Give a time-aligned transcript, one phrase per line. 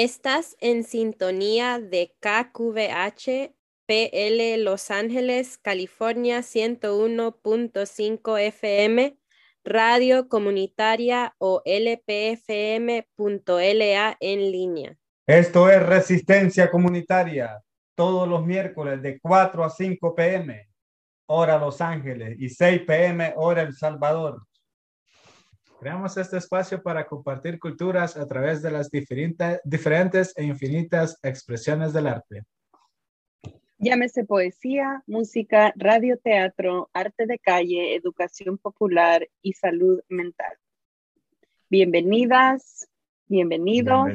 [0.00, 3.52] Estás en sintonía de KQVH
[3.84, 9.18] PL Los Ángeles, California 101.5 FM,
[9.64, 13.06] radio comunitaria o lpfm.la
[14.20, 14.96] en línea.
[15.26, 17.60] Esto es Resistencia Comunitaria,
[17.96, 20.68] todos los miércoles de 4 a 5 pm,
[21.26, 24.47] hora Los Ángeles, y 6 pm, hora El Salvador.
[25.80, 31.92] Creamos este espacio para compartir culturas a través de las diferentes, diferentes e infinitas expresiones
[31.92, 32.42] del arte.
[33.78, 40.52] Llámese poesía, música, radioteatro, arte de calle, educación popular y salud mental.
[41.70, 42.88] Bienvenidas,
[43.28, 44.10] bienvenidos,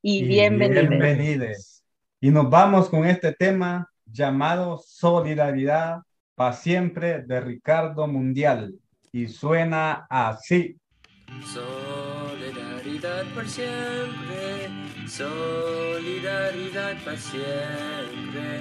[0.00, 1.82] y, bienvenidos.
[2.20, 6.02] Y nos vamos con este tema llamado Solidaridad
[6.36, 8.78] para siempre de Ricardo Mundial.
[9.10, 10.79] Y suena así.
[11.44, 14.68] Solidaridad por siempre,
[15.08, 18.60] solidaridad para siempre.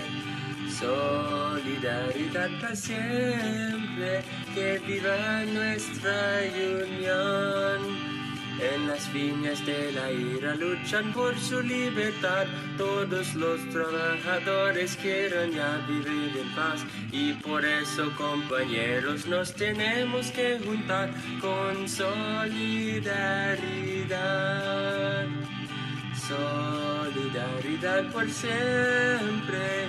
[0.80, 8.09] Solidaridad para siempre, que viva nuestra unión.
[8.62, 12.46] En las viñas de la ira luchan por su libertad.
[12.78, 16.86] Todos los trabajadores quieren ya vivir en paz.
[17.12, 21.10] Y por eso, compañeros, nos tenemos que juntar
[21.42, 22.98] con solidaridad.
[26.28, 29.88] Solidaridad por siempre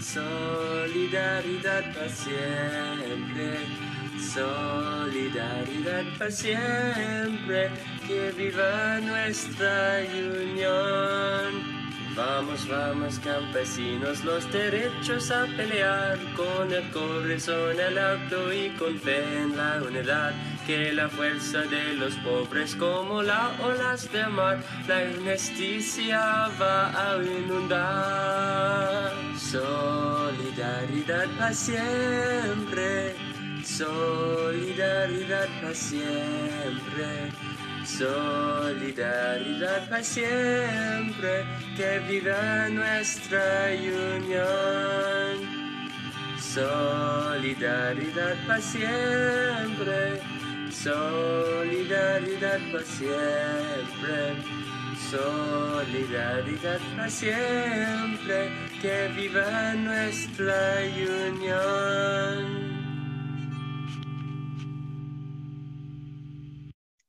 [0.00, 3.89] Solidaridad para siempre.
[4.20, 7.70] Solidaridad para siempre.
[8.06, 11.80] Que viva nuestra unión.
[12.16, 19.22] Vamos, vamos campesinos, los derechos a pelear con el corazón al alto y con fe
[19.38, 20.34] en la unidad,
[20.66, 24.58] que la fuerza de los pobres como las olas de mar,
[24.88, 29.12] la injusticia va a inundar.
[29.38, 33.14] Solidaridad para siempre,
[33.78, 37.30] solidaridad para siempre.
[37.84, 41.44] Solidaridad para siempre,
[41.76, 45.36] que viva nuestra unión.
[46.38, 50.20] Solidaridad para siempre,
[50.70, 54.36] solidaridad para siempre.
[55.10, 58.50] Solidaridad para siempre,
[58.80, 60.78] que viva nuestra
[61.28, 62.69] unión.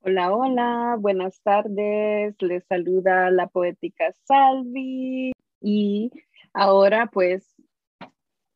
[0.03, 2.35] Hola, hola, buenas tardes.
[2.39, 5.31] Les saluda la poética Salvi
[5.61, 6.11] y
[6.53, 7.45] ahora pues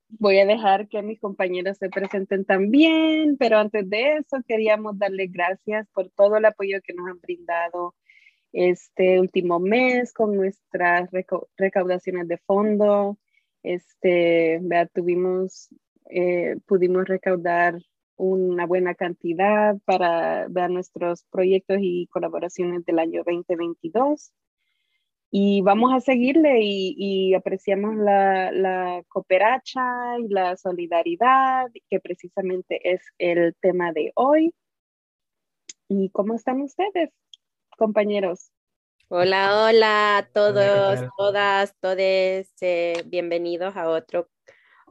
[0.10, 5.32] voy a dejar que mis compañeros se presenten también, pero antes de eso queríamos darles
[5.32, 7.94] gracias por todo el apoyo que nos han brindado
[8.52, 11.10] este último mes con nuestras
[11.58, 13.20] recaudaciones de fondo.
[13.62, 15.70] Este, vea, tuvimos,
[16.10, 17.80] eh, pudimos recaudar
[18.18, 24.32] una buena cantidad para ver nuestros proyectos y colaboraciones del año 2022.
[25.32, 33.02] Y vamos a seguirle y, apreciamos la, la, cooperacha y la solidaridad, que precisamente es
[33.18, 34.54] el tema de hoy.
[35.90, 37.10] ¿Y cómo están ustedes,
[37.78, 38.52] compañeros?
[39.08, 44.28] Hola, hola a todos, todas, todos, eh, bienvenidos a otro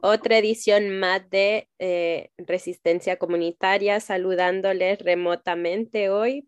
[0.05, 6.47] otra edición más de eh, Resistencia Comunitaria, saludándoles remotamente hoy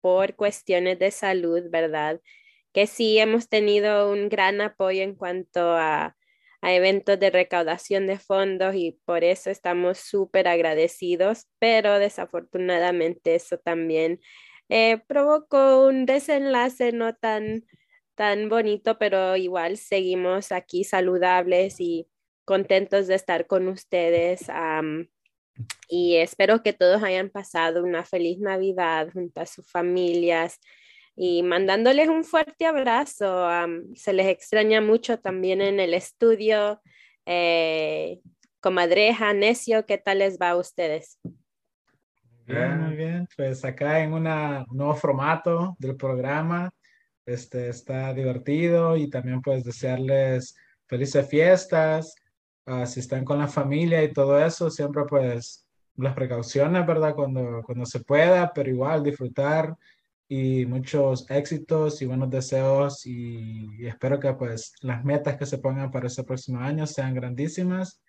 [0.00, 2.20] por cuestiones de salud, ¿verdad?
[2.72, 6.16] Que sí hemos tenido un gran apoyo en cuanto a,
[6.62, 13.58] a eventos de recaudación de fondos y por eso estamos súper agradecidos, pero desafortunadamente eso
[13.58, 14.20] también
[14.68, 17.64] eh, provocó un desenlace no tan,
[18.16, 22.08] tan bonito, pero igual seguimos aquí saludables y
[22.50, 24.50] contentos de estar con ustedes
[25.88, 30.58] y espero que todos hayan pasado una feliz Navidad junto a sus familias
[31.14, 33.46] y mandándoles un fuerte abrazo.
[33.94, 36.82] se les extraña mucho también en el estudio.
[37.24, 38.18] Eh,
[38.58, 41.20] comadreja, Necio, ¿qué tal les va a ustedes?
[42.46, 43.28] Bien, muy bien.
[43.36, 46.68] Pues acá en un nuevo formato del programa.
[47.24, 50.56] Este está divertido y también pues desearles
[50.88, 52.16] felices fiestas,
[52.72, 57.16] Ah, si están con la familia y todo eso, siempre pues las precauciones, ¿verdad?
[57.16, 59.76] Cuando, cuando se pueda, pero igual disfrutar
[60.28, 65.90] y muchos éxitos y buenos deseos y, espero que pues las metas que se pongan
[65.90, 68.00] para ese próximo año sean grandísimas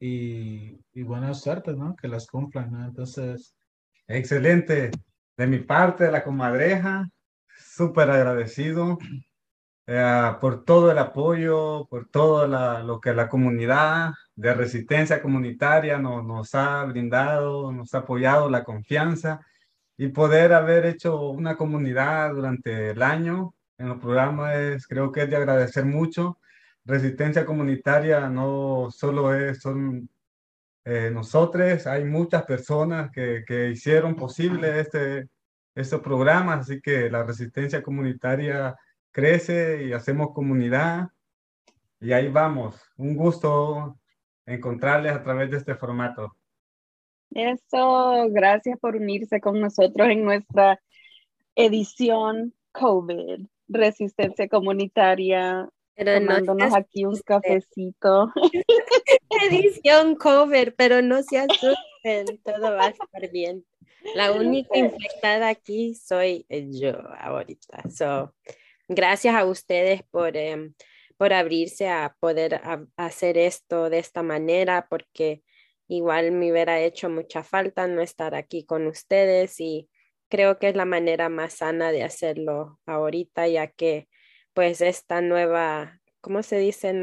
[0.00, 1.94] y, y buena suerte, ¿no?
[1.94, 2.86] Que las cumplan, ¿no?
[2.86, 3.54] Entonces...
[4.08, 4.92] Excelente.
[5.36, 7.06] De mi parte, de la comadreja,
[7.54, 8.96] súper agradecido
[9.86, 12.46] eh, por todo el apoyo, por todo
[12.82, 18.64] lo que la comunidad de resistencia comunitaria nos, nos ha brindado, nos ha apoyado la
[18.64, 19.40] confianza
[19.96, 25.30] y poder haber hecho una comunidad durante el año en los programas creo que es
[25.30, 26.38] de agradecer mucho.
[26.84, 30.08] Resistencia comunitaria no solo es, son
[30.84, 35.28] eh, nosotros, hay muchas personas que, que hicieron posible este,
[35.74, 38.76] estos programas, así que la resistencia comunitaria
[39.16, 41.08] crece y hacemos comunidad
[42.02, 42.78] y ahí vamos.
[42.98, 43.98] Un gusto
[44.44, 46.36] encontrarles a través de este formato.
[47.30, 50.78] Eso, gracias por unirse con nosotros en nuestra
[51.54, 58.30] edición COVID, Resistencia Comunitaria, pero tomándonos aquí un cafecito.
[59.50, 63.64] Edición COVID, pero no se asusten, todo va a estar bien.
[64.14, 67.88] La única infectada aquí soy yo ahorita.
[67.88, 68.34] So,
[68.88, 70.74] gracias a ustedes por, em,
[71.16, 72.60] por abrirse a poder
[72.96, 75.42] hacer esto de esta manera, porque
[75.88, 79.88] igual me hubiera hecho mucha falta no estar aquí con ustedes y
[80.28, 84.08] creo que es la manera más sana de hacerlo ahorita, ya que
[84.52, 86.94] pues esta nueva, ¿cómo se dice?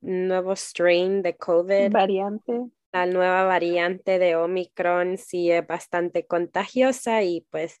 [0.00, 1.90] nuevo strain de COVID.
[1.92, 2.64] Variante.
[2.92, 7.80] La nueva variante de Omicron sí es bastante contagiosa y pues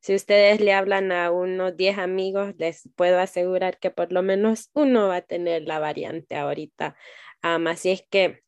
[0.00, 4.70] si ustedes le hablan a unos 10 amigos, les puedo asegurar que por lo menos
[4.72, 6.96] uno va a tener la variante ahorita.
[7.42, 8.42] así es que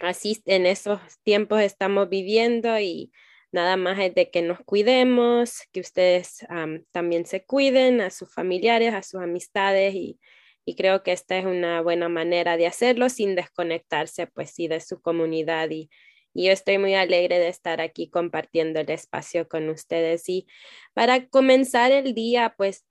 [0.00, 3.10] así en esos tiempos estamos viviendo y
[3.52, 6.46] nada más es de que nos cuidemos, que ustedes
[6.92, 10.20] también se cuiden a sus familiares, a sus amistades y,
[10.66, 14.80] y, creo que esta es una buena manera de hacerlo sin desconectarse pues sí de
[14.80, 15.88] su comunidad y,
[16.36, 20.28] y yo estoy muy alegre de estar aquí compartiendo el espacio con ustedes.
[20.28, 20.46] Y
[20.92, 22.84] para comenzar el día, pues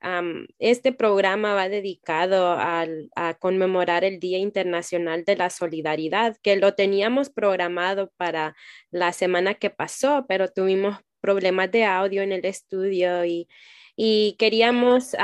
[0.58, 7.30] este programa va dedicado a conmemorar el Día Internacional de la Solidaridad, que lo teníamos
[7.30, 8.56] programado para
[8.90, 13.48] la semana que pasó, pero tuvimos problemas de audio en el estudio y,
[13.94, 15.14] y queríamos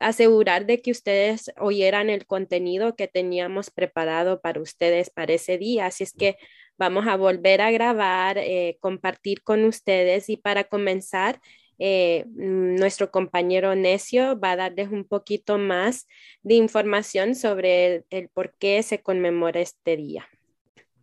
[0.00, 5.86] asegurar de que ustedes oyeran el contenido que teníamos preparado para ustedes para ese día.
[5.86, 6.36] Así es que
[6.78, 11.40] vamos a volver a grabar, eh, compartir con ustedes y para comenzar,
[11.80, 16.06] eh, nuestro compañero Necio va a darles un poquito más
[16.42, 20.26] de información sobre el, por qué se conmemora este día.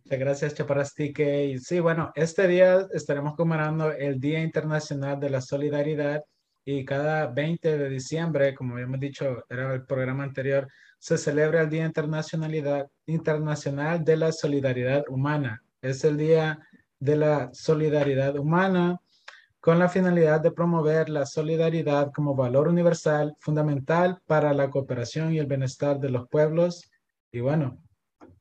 [0.04, 1.46] Muchas gracias, Chaparastique.
[1.46, 6.22] Y sí, bueno, este día estaremos conmemorando el Día Internacional de la Solidaridad
[6.64, 10.68] y cada 20 de diciembre, como habíamos dicho, era el programa anterior,
[10.98, 16.58] se celebra el Día Internacionalidad, Internacional de la Solidaridad Humana es el Día
[16.98, 19.00] de la Solidaridad Humana
[19.60, 25.38] con la finalidad de promover la solidaridad como valor universal fundamental para la cooperación y
[25.38, 26.88] el bienestar de los pueblos.
[27.32, 27.82] Y bueno,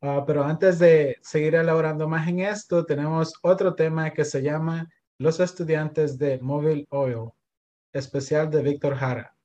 [0.01, 4.87] ah, pero antes de seguir elaborando más en esto, tenemos otro tema que se llama
[5.17, 7.31] Los estudiantes de Mobile Oil,
[7.91, 9.35] especial de Víctor Jara.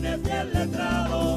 [0.00, 1.29] vienes bien letrado.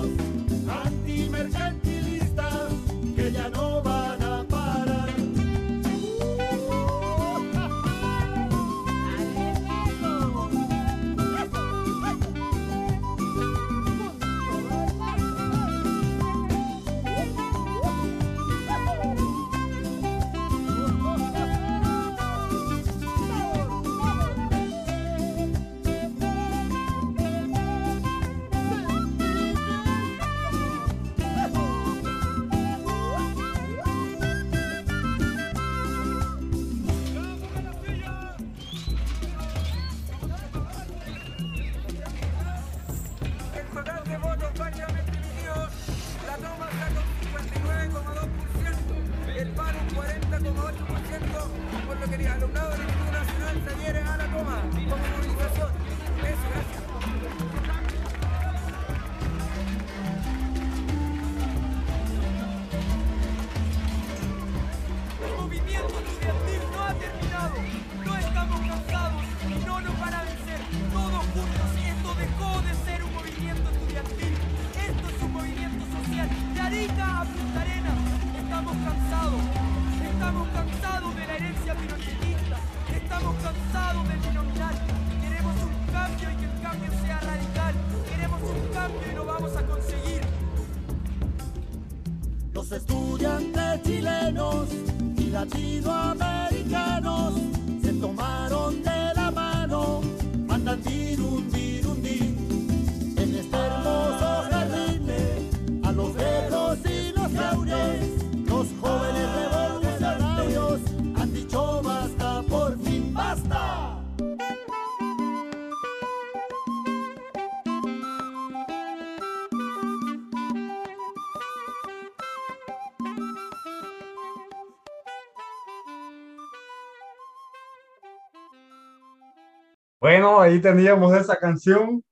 [130.04, 132.04] Bueno, ahí teníamos esa canción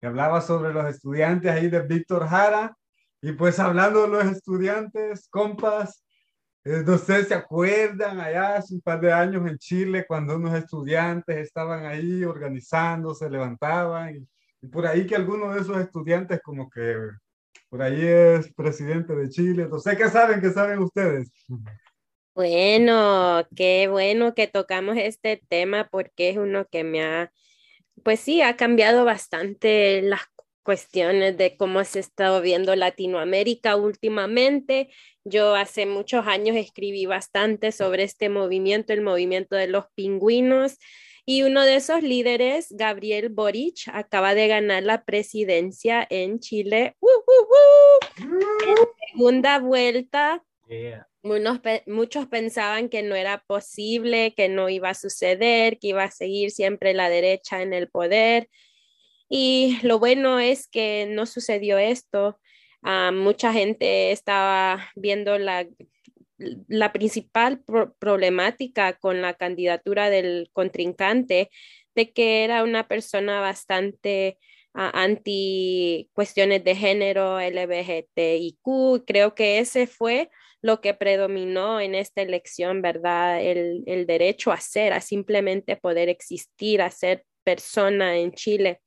[0.00, 2.76] que hablaba sobre los estudiantes ahí de Víctor Jara.
[3.20, 6.04] Y pues hablando de los estudiantes, compas,
[6.62, 10.54] eh, no sé se acuerdan allá hace un par de años en Chile cuando unos
[10.54, 14.28] estudiantes estaban ahí organizando, se levantaban y,
[14.62, 16.94] y por ahí que alguno de esos estudiantes como que
[17.68, 19.66] por ahí es presidente de Chile.
[19.68, 21.28] No sé qué saben, qué saben ustedes.
[22.40, 27.30] Bueno, qué bueno que tocamos este tema porque es uno que me ha,
[28.02, 30.22] pues sí, ha cambiado bastante las
[30.62, 34.88] cuestiones de cómo se ha estado viendo Latinoamérica últimamente.
[35.22, 40.78] Yo hace muchos años escribí bastante sobre este movimiento, el movimiento de los pingüinos.
[41.26, 46.96] Y uno de esos líderes, Gabriel Boric, acaba de ganar la presidencia en Chile.
[47.00, 48.38] ¡Uh, uh, uh!
[48.66, 48.76] En
[49.12, 50.42] segunda vuelta.
[50.66, 51.09] Yeah.
[51.22, 56.10] Unos muchos pensaban que no era posible, que no iba a suceder, que iba a
[56.10, 58.48] seguir siempre la derecha en el poder.
[59.28, 62.40] Y lo bueno es que no sucedió esto.
[62.82, 65.66] Uh, mucha gente estaba viendo la,
[66.68, 71.50] la principal pro problemática con la candidatura del contrincante,
[71.94, 74.38] de que era una persona bastante
[74.74, 79.04] uh, anti cuestiones de género, LGBTIQ.
[79.06, 80.30] Creo que ese fue
[80.62, 83.42] lo que predominó en esta elección, ¿verdad?
[83.42, 88.80] El, el derecho a ser, a simplemente poder existir, a ser persona en Chile.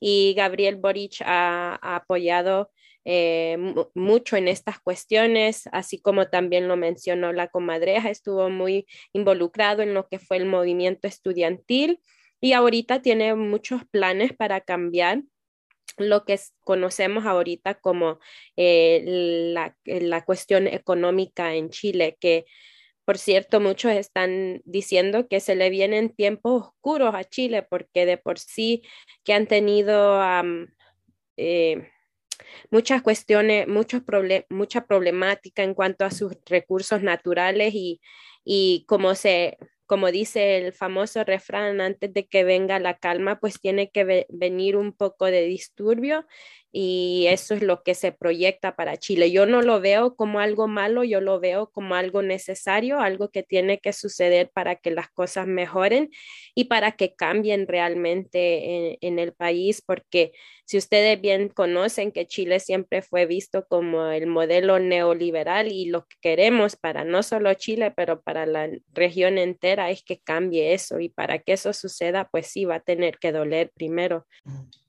[0.00, 2.70] Y Gabriel Boric ha, apoyado
[3.04, 3.56] eh,
[3.94, 9.94] mucho en estas cuestiones, así como también lo mencionó la comadreja, estuvo muy involucrado en
[9.94, 12.00] lo que fue el movimiento estudiantil
[12.40, 15.22] y ahorita tiene muchos planes para cambiar
[15.98, 18.18] lo que conocemos ahorita como
[18.56, 19.02] eh,
[19.54, 22.46] la, la, cuestión económica en Chile, que
[23.04, 28.18] por cierto muchos están diciendo que se le vienen tiempos oscuros a Chile porque de
[28.18, 28.82] por sí
[29.24, 30.20] que han tenido
[31.38, 31.90] eh,
[32.70, 38.00] muchas cuestiones, muchos problem mucha problemática en cuanto a sus recursos naturales y,
[38.44, 39.56] y cómo se
[39.88, 44.76] como dice el famoso refrán, antes de que venga la calma, pues tiene que venir
[44.76, 46.26] un poco de disturbio
[46.70, 49.30] y eso es lo que se proyecta para Chile.
[49.30, 53.42] Yo no lo veo como algo malo, yo lo veo como algo necesario, algo que
[53.42, 56.10] tiene que suceder para que las cosas mejoren
[56.54, 60.32] y para que cambien realmente en, el país, porque
[60.64, 66.06] si ustedes bien conocen que Chile siempre fue visto como el modelo neoliberal y lo
[66.06, 71.00] que queremos para no solo Chile, pero para la región entera es que cambie eso
[71.00, 74.26] y para que eso suceda, pues sí va a tener que doler primero.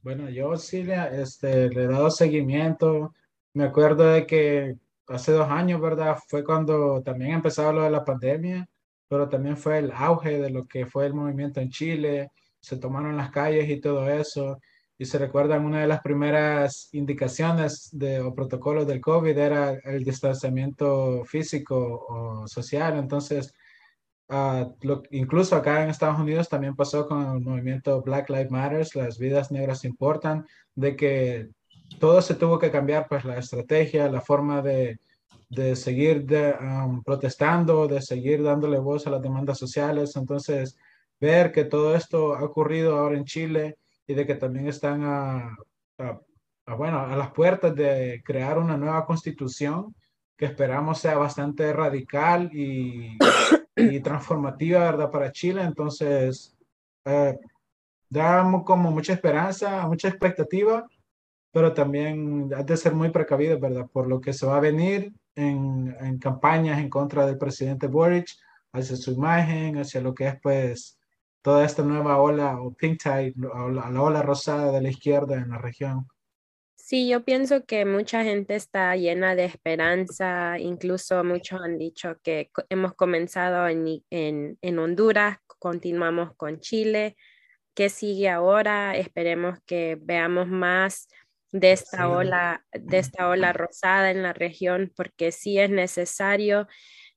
[0.02, 3.14] Bueno, yo sí le, este, le he dado seguimiento.
[3.54, 4.76] Me acuerdo de que
[5.08, 6.18] hace dos años, ¿verdad?
[6.28, 8.68] Fue cuando también empezaba lo de la pandemia,
[9.08, 12.32] pero también fue el auge de lo que fue el movimiento en Chile.
[12.62, 14.60] Se tomaron las calles y todo eso
[14.98, 20.04] y se recuerdan una de las primeras indicaciones de, o protocolos del COVID era el
[20.04, 22.98] distanciamiento físico o social.
[22.98, 23.54] Entonces,
[24.30, 28.88] uh, lo, incluso acá en Estados Unidos también pasó con el movimiento Black Lives Matter,
[28.96, 30.46] las vidas negras importan,
[30.76, 31.50] de que
[32.00, 35.00] todo se tuvo que cambiar, pues la estrategia, la forma de,
[35.50, 40.16] de seguir de, um, protestando, de seguir dándole voz a las demandas sociales.
[40.16, 40.78] Entonces,
[41.20, 45.56] ver que todo esto ha ocurrido ahora en Chile y de que también están a,
[45.98, 46.20] a,
[46.68, 49.96] a, bueno, a las puertas de crear una nueva constitución
[50.38, 53.18] que esperamos sea bastante radical y,
[53.80, 55.12] y transformativa, ¿verdad?
[55.12, 55.64] Para Chile.
[55.64, 56.56] Entonces,
[57.06, 57.38] eh,
[58.10, 60.88] da como mucha esperanza, mucha expectativa,
[61.52, 63.88] pero también hay de ser muy precavido, ¿verdad?
[63.92, 68.30] Por lo que se va a venir en, en campañas en contra del presidente Boric,
[68.72, 71.00] hacia su imagen, hacia lo que es, pues,
[71.42, 75.58] toda esta nueva ola o pink tide, la ola rosada de la izquierda en la
[75.58, 76.08] región.
[76.90, 82.50] Sí, yo pienso que mucha gente está llena de esperanza, incluso muchos han dicho que
[82.68, 87.16] hemos comenzado en, en, en Honduras, continuamos con Chile,
[87.76, 88.98] ¿qué sigue ahora?
[88.98, 91.08] Esperemos que veamos más
[91.52, 96.68] de esta ola, de esta ola rosada en la región, porque sí es necesario.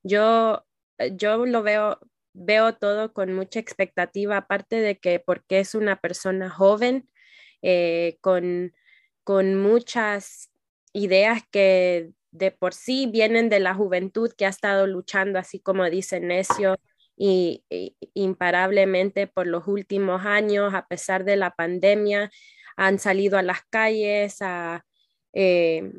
[0.03, 0.63] Yo,
[1.13, 1.97] yo lo veo,
[2.33, 7.09] veo todo con mucha expectativa, aparte de que porque es una persona joven,
[7.63, 8.71] eh, con,
[9.23, 10.49] con muchas
[10.93, 15.89] ideas que de por sí vienen de la juventud que ha estado luchando, así como
[15.89, 16.75] dice Necio,
[17.15, 17.63] y,
[18.13, 22.31] imparablemente por los últimos años, a pesar de la pandemia,
[22.75, 24.83] han salido a las calles a,
[25.33, 25.91] eh,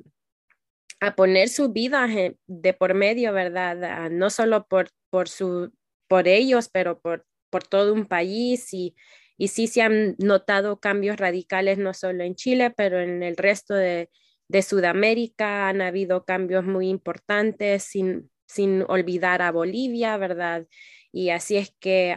[1.01, 2.09] a poner su vida
[2.47, 4.11] de por medio, ¿verdad?
[4.11, 5.73] no solo por, por, su,
[6.09, 8.97] por ellos, pero por, por todo un país y,
[9.37, 13.75] y sí se han notado cambios radicales no solo en Chile, pero en el resto
[13.75, 14.11] de,
[14.49, 20.67] de Sudamérica han habido cambios muy importantes sin, sin olvidar a Bolivia, ¿verdad?
[21.13, 22.15] Y así es que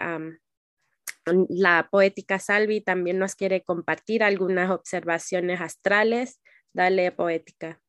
[1.49, 6.41] la poética Salvi también nos quiere compartir algunas observaciones astrales.
[6.73, 7.81] Dale, poética.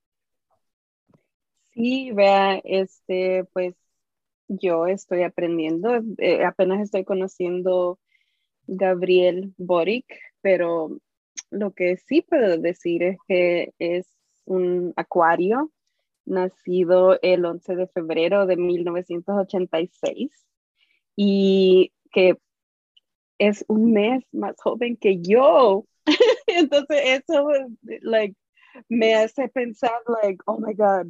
[1.75, 3.75] Sí, vea, este, pues
[4.49, 8.01] yo estoy aprendiendo, eh, apenas estoy conociendo
[8.69, 10.07] Gabriel Boric,
[10.43, 11.01] pero
[11.51, 14.07] lo que sí puedo decir es que es
[14.45, 15.73] un acuario
[16.27, 20.47] nacido el 11 de febrero de 1986
[21.17, 22.37] y que
[23.39, 25.87] es un mes más joven que yo.
[26.47, 27.49] Entonces eso
[28.03, 28.37] like,
[28.89, 31.07] me hace pensar like, oh my God,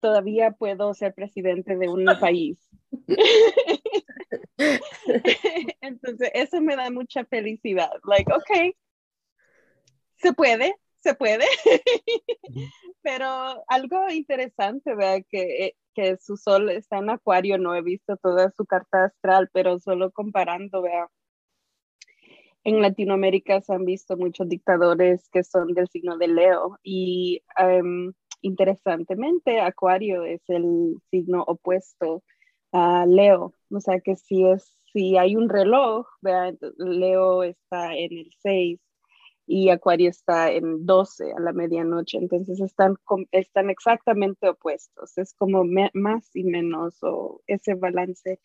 [0.00, 2.58] todavía puedo ser presidente de un país.
[5.80, 7.90] Entonces eso me da mucha felicidad.
[8.04, 8.74] Like, ok,
[10.16, 11.44] se puede, se puede.
[13.02, 18.50] Pero algo interesante, vea, que, que su sol está en acuario, no he visto toda
[18.50, 21.08] su carta astral, pero solo comparando, vea,
[22.66, 28.12] en Latinoamérica se han visto muchos dictadores que son del signo de Leo y um,
[28.42, 32.24] interesantemente Acuario es el signo opuesto
[33.06, 38.30] Leo, o sea que si es si hay un reloj, vea, Leo está en el
[38.40, 38.80] 6
[39.46, 42.96] y Acuario está en 12 a la medianoche, entonces están,
[43.30, 48.40] están exactamente opuestos, es como más y menos o ese balance.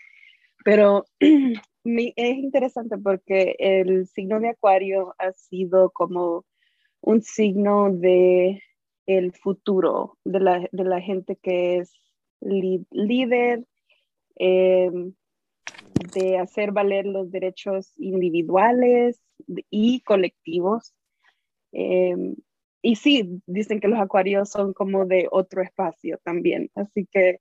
[0.66, 6.44] Pero es interesante porque el signo de Acuario ha sido como
[7.00, 8.62] un signo de
[9.06, 11.94] el futuro de la, de la gente que es
[12.42, 13.66] líder,
[14.44, 15.14] em,
[16.16, 19.22] de hacer valer los derechos individuales
[19.70, 20.96] y colectivos.
[21.72, 22.36] Em,
[22.82, 26.72] y sí, dicen que los acuarios son como de otro espacio también.
[26.74, 27.40] Así que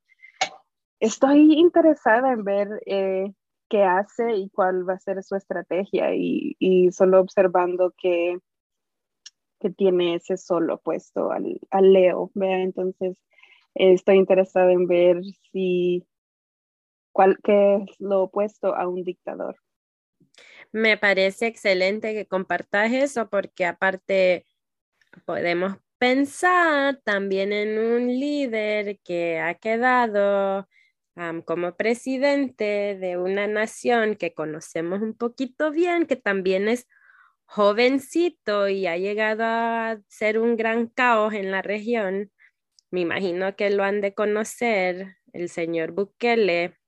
[1.01, 3.33] estoy interesada en ver eh,
[3.71, 8.39] qué hace y cuál va a ser su estrategia y, y solo observando que,
[9.59, 12.31] que tiene ese solo puesto al, al Leo.
[12.35, 12.61] ¿vea?
[12.61, 13.23] Entonces,
[13.75, 16.05] estoy interesada en ver si
[17.12, 19.57] cuál qué es lo opuesto a un dictador.
[20.73, 24.46] Me parece excelente que compartas eso porque aparte
[25.25, 30.68] podemos pensar también en un líder que ha quedado
[31.44, 36.87] como presidente de una nación que conocemos un poquito bien, que también es
[37.44, 42.31] jovencito y ha llegado a ser un gran caos en la región.
[42.90, 46.80] Me imagino que lo han de conocer el señor Bukele.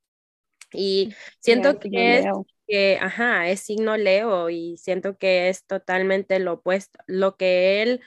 [0.73, 2.27] Y siento que es
[2.67, 8.01] que, ajá, es signo Leo y siento que es totalmente lo opuesto, lo que él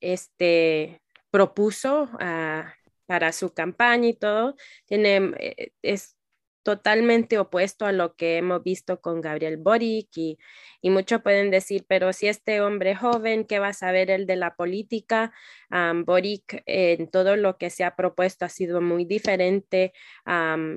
[0.00, 2.74] este, propuso ah,
[3.06, 6.15] para su campaña y todo, tiene, eh, es
[6.66, 10.36] totalmente opuesto a lo que hemos visto con Gabriel Boric y,
[10.82, 14.54] muchos pueden decir, pero si este hombre joven, ¿qué va a saber él de la
[14.54, 15.32] política?
[16.04, 19.92] Boric en todo lo que se ha propuesto ha sido muy diferente,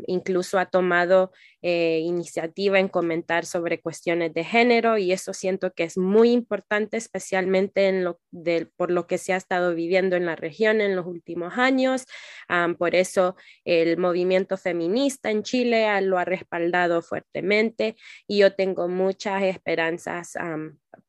[0.08, 5.84] incluso ha tomado eh, iniciativa en comentar sobre cuestiones de género y eso siento que
[5.84, 7.93] es muy importante, especialmente
[8.78, 12.06] por lo que se ha estado viviendo en la región en los últimos años.
[12.80, 17.96] por eso el movimiento feminista en Chile lo ha respaldado fuertemente
[18.28, 20.34] y yo tengo muchas esperanzas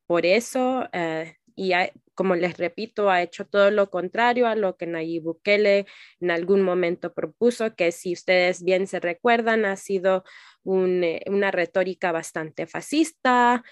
[0.06, 0.88] por eso.
[0.92, 1.72] Eh, y
[2.14, 5.86] como les repito, ha hecho todo lo contrario a lo que Nayib Bukele
[6.20, 10.24] en algún momento propuso, que si ustedes bien se recuerdan, ha sido
[10.64, 13.62] eh, una retórica bastante fascista,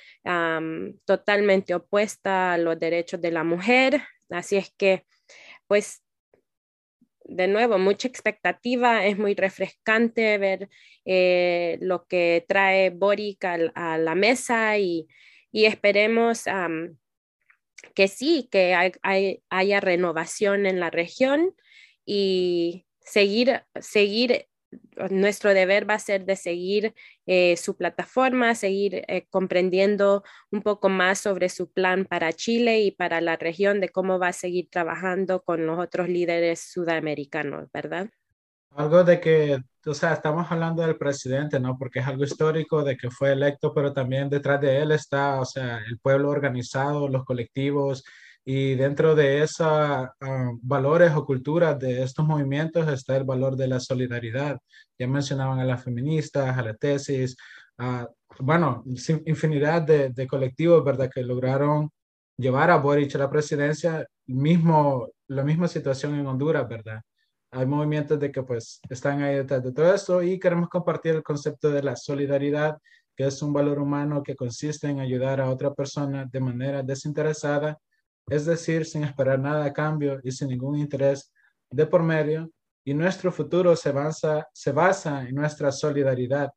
[1.05, 4.03] totalmente opuesta a los derechos de la mujer.
[4.31, 5.07] Así es que,
[5.67, 6.03] pues,
[7.29, 10.69] de nuevo, mucha expectativa, es muy refrescante ver
[11.05, 15.07] eh, lo que trae Boric a, la mesa y,
[15.53, 16.45] esperemos
[17.95, 18.75] que sí, que
[19.51, 21.55] haya renovación en la región
[22.05, 24.49] y seguir, seguir,
[25.11, 26.95] nuestro deber va a ser de seguir
[27.27, 32.91] eh, su plataforma, seguir eh, comprendiendo un poco más sobre su plan para Chile y
[32.91, 38.11] para la región, de cómo va a seguir trabajando con los otros líderes sudamericanos, ¿verdad?
[38.71, 41.77] Algo de que, o sea, estamos hablando del presidente, ¿no?
[41.79, 45.45] Porque es algo histórico de que fue electo, pero también detrás de él está, o
[45.45, 48.05] sea, el pueblo organizado, los colectivos,
[48.51, 50.11] y dentro de esos ah,
[50.63, 54.59] valores o culturas de estos movimientos está el valor de la solidaridad.
[54.99, 57.37] Ya mencionaban a las feministas, a la tesis,
[57.77, 58.09] a,
[58.41, 58.85] bueno,
[59.27, 61.11] infinidad de, de colectivos, ¿verdad?
[61.15, 61.91] Que lograron
[62.39, 67.03] llevar a Boric a la presidencia, mismo, la misma situación en Honduras, ¿verdad?
[67.51, 71.23] hay movimientos de que pues están ahí detrás de todo esto y queremos compartir el
[71.23, 72.79] concepto de la solidaridad,
[73.15, 77.79] que es un valor humano que consiste en ayudar a otra persona de manera desinteresada,
[78.31, 81.33] es decir, sin esperar nada a cambio y sin ningún interés
[81.71, 82.51] de por medio.
[82.85, 84.49] Y nuestro futuro se basa,
[85.29, 86.51] en nuestra solidaridad.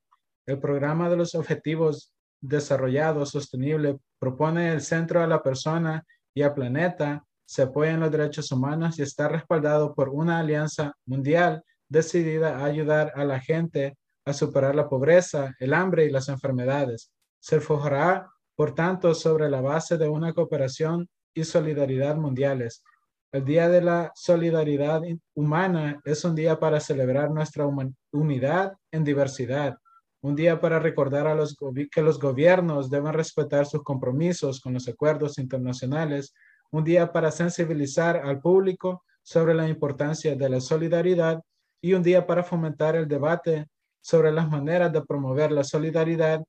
[0.46, 6.04] El programa de los objetivos desarrollados sostenible propone el centro a la persona
[6.34, 10.94] y al planeta se apoya en los derechos humanos y está respaldado por una alianza
[11.06, 16.30] mundial decidida a ayudar a la gente a superar la pobreza, el hambre y las
[16.30, 17.12] enfermedades.
[17.40, 22.84] Se forjará, por tanto, sobre la base de una cooperación y solidaridad mundiales.
[23.32, 25.02] El Día de la Solidaridad
[25.34, 27.66] Humana es un día para celebrar nuestra
[28.12, 29.78] unidad en diversidad,
[30.22, 31.56] un día para recordar a los
[31.92, 36.34] que los gobiernos deben respetar sus compromisos con los acuerdos internacionales
[36.72, 41.42] un día para sensibilizar al público sobre la importancia de la solidaridad
[41.82, 43.68] y un día para fomentar el debate
[44.02, 46.44] sobre las maneras de promover la solidaridad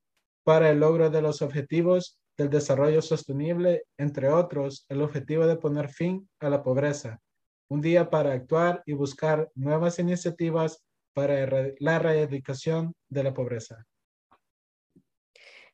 [0.45, 5.89] para el logro de los objetivos del desarrollo sostenible, entre otros, el objetivo de poner
[5.89, 7.21] fin a la pobreza.
[7.69, 10.83] Un día para actuar y buscar nuevas iniciativas
[11.15, 11.47] para
[11.79, 13.87] la erradicación de la pobreza.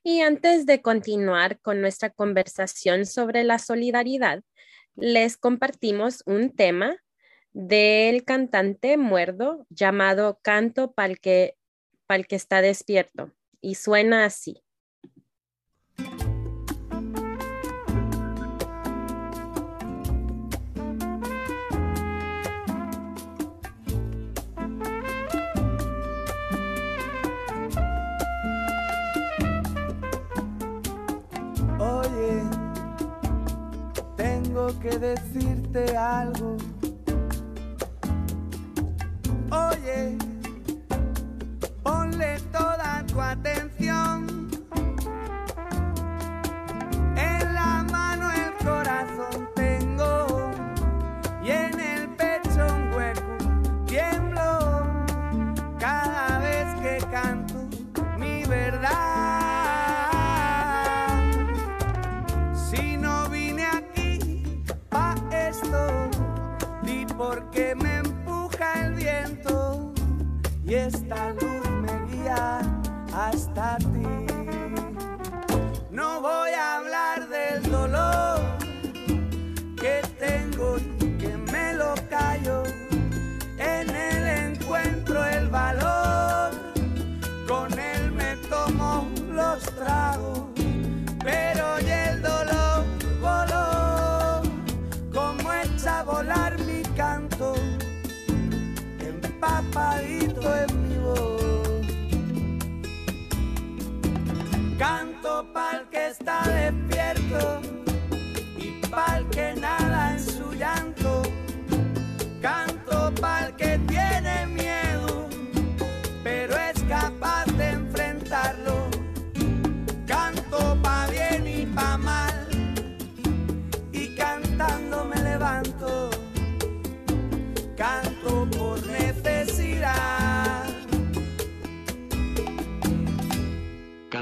[0.03, 4.43] Y antes de continuar con nuestra conversación sobre la solidaridad,
[4.95, 6.97] les compartimos un tema
[7.53, 11.57] del cantante muerdo llamado Canto Pal que,
[12.07, 14.63] Pal que está despierto y suena así.
[34.81, 36.57] Que decirte algo.
[39.51, 40.17] Oye,
[41.83, 43.68] ponle toda tu atención.
[71.09, 72.61] Esta luz me guía
[73.15, 74.18] hasta ti.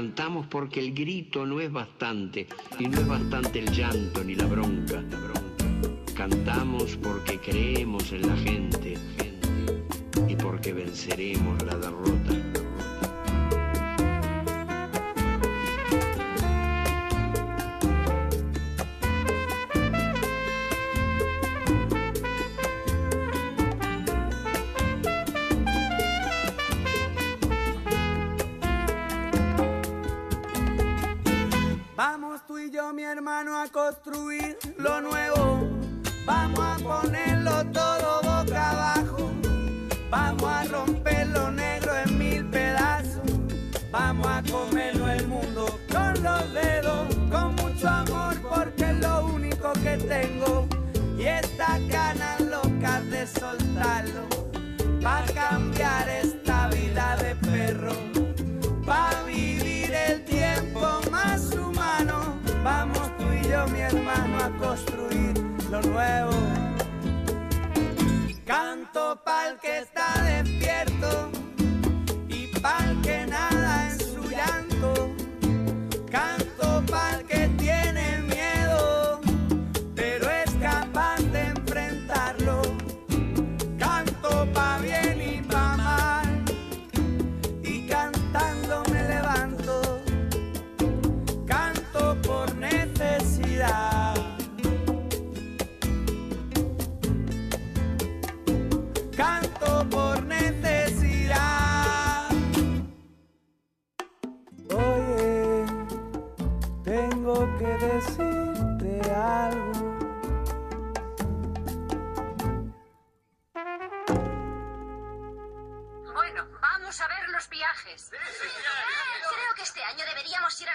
[0.07, 2.47] Cantamos porque el grito no es bastante,
[2.79, 5.03] y no es bastante el llanto ni la bronca.
[6.15, 8.93] Cantamos porque creemos en la gente,
[10.29, 12.46] y porque venceremos la derrota.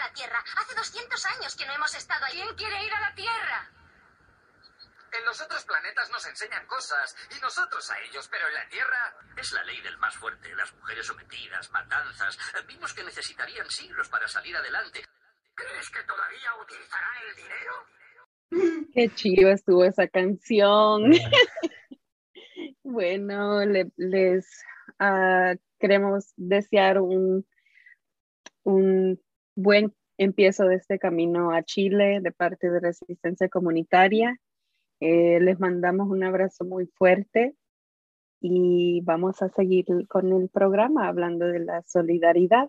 [0.07, 0.43] La Tierra.
[0.57, 2.41] Hace 200 años que no hemos estado allí.
[2.43, 3.71] ¿Quién quiere ir a la Tierra?
[5.19, 9.15] En los otros planetas nos enseñan cosas y nosotros a ellos, pero en la Tierra
[9.37, 10.55] es la ley del más fuerte.
[10.57, 12.39] Las mujeres sometidas, matanzas.
[12.67, 15.05] Vimos que necesitarían siglos para salir adelante.
[15.55, 17.87] ¿Crees que todavía utilizarán el dinero?
[18.95, 21.11] Qué chido estuvo esa canción.
[22.83, 24.47] bueno, le- les
[24.99, 27.47] ah, queremos desear un,
[28.65, 29.23] un
[29.55, 34.39] buen empiezo de este camino a Chile de parte de Resistencia Comunitaria.
[35.01, 37.55] Eh, les mandamos un abrazo muy fuerte
[38.41, 42.69] y vamos a seguir con el programa hablando de la solidaridad.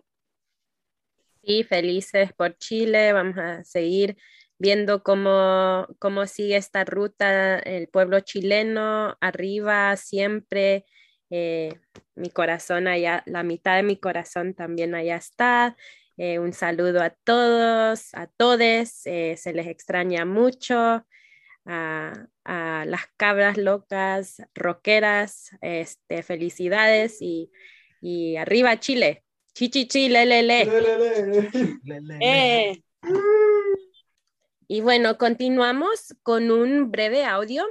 [1.42, 3.12] Sí, felices por Chile.
[3.12, 4.16] Vamos a seguir
[4.58, 10.84] viendo cómo, cómo sigue esta ruta el pueblo chileno, arriba siempre.
[11.30, 11.80] eh,
[12.14, 15.76] mi corazón allá, la mitad de mi corazón también allá está.
[16.16, 19.06] Eh, un saludo a todos, a todes.
[19.06, 21.04] eh, se les extraña mucho.
[21.66, 27.50] A, a las cabras locas, rockeras, este, felicidades y,
[28.02, 29.24] y arriba Chile.
[29.54, 30.68] Chichi, chile, lele.
[32.20, 32.82] Eh.
[34.66, 37.64] Y bueno, continuamos con un breve audio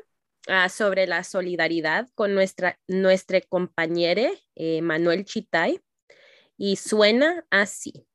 [0.47, 5.81] ah, sobre la solidaridad con nuestra, nuestra compañera eh, Manuel Chitay
[6.57, 8.07] y suena así.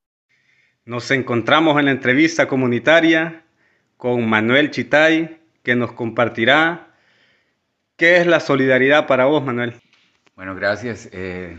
[0.88, 3.44] Nos encontramos en la entrevista comunitaria
[3.98, 6.94] con Manuel Chitay, que nos compartirá
[7.98, 9.74] qué es la solidaridad para vos, Manuel.
[10.34, 11.10] Bueno, gracias.
[11.12, 11.58] Eh,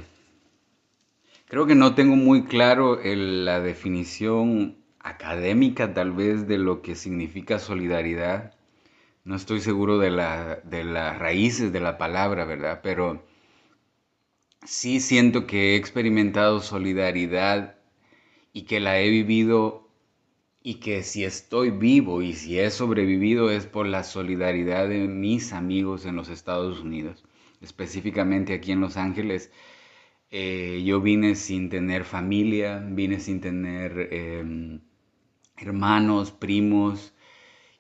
[1.48, 6.96] creo que no tengo muy claro el- la definición académica tal vez de lo que
[6.96, 8.56] significa solidaridad.
[9.26, 12.80] No estoy seguro de las raíces de la palabra, ¿verdad?
[12.82, 13.24] Pero
[14.66, 17.76] sí siento que he experimentado solidaridad
[18.60, 19.88] y que la he vivido
[20.62, 25.54] y que si estoy vivo y si he sobrevivido es por la solidaridad de mis
[25.54, 27.24] amigos en los Estados Unidos,
[27.62, 29.54] específicamente aquí en Los Ángeles.
[30.30, 34.82] Eh, yo vine sin tener familia, vine sin tener em,
[35.58, 37.14] hermanos, primos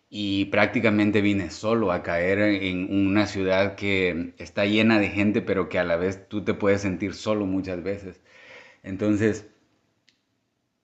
[0.09, 5.67] y prácticamente vine solo a caer en una ciudad que está llena de gente, pero
[5.69, 8.21] que a la vez tú te puedes sentir solo muchas veces.
[8.83, 9.47] Entonces,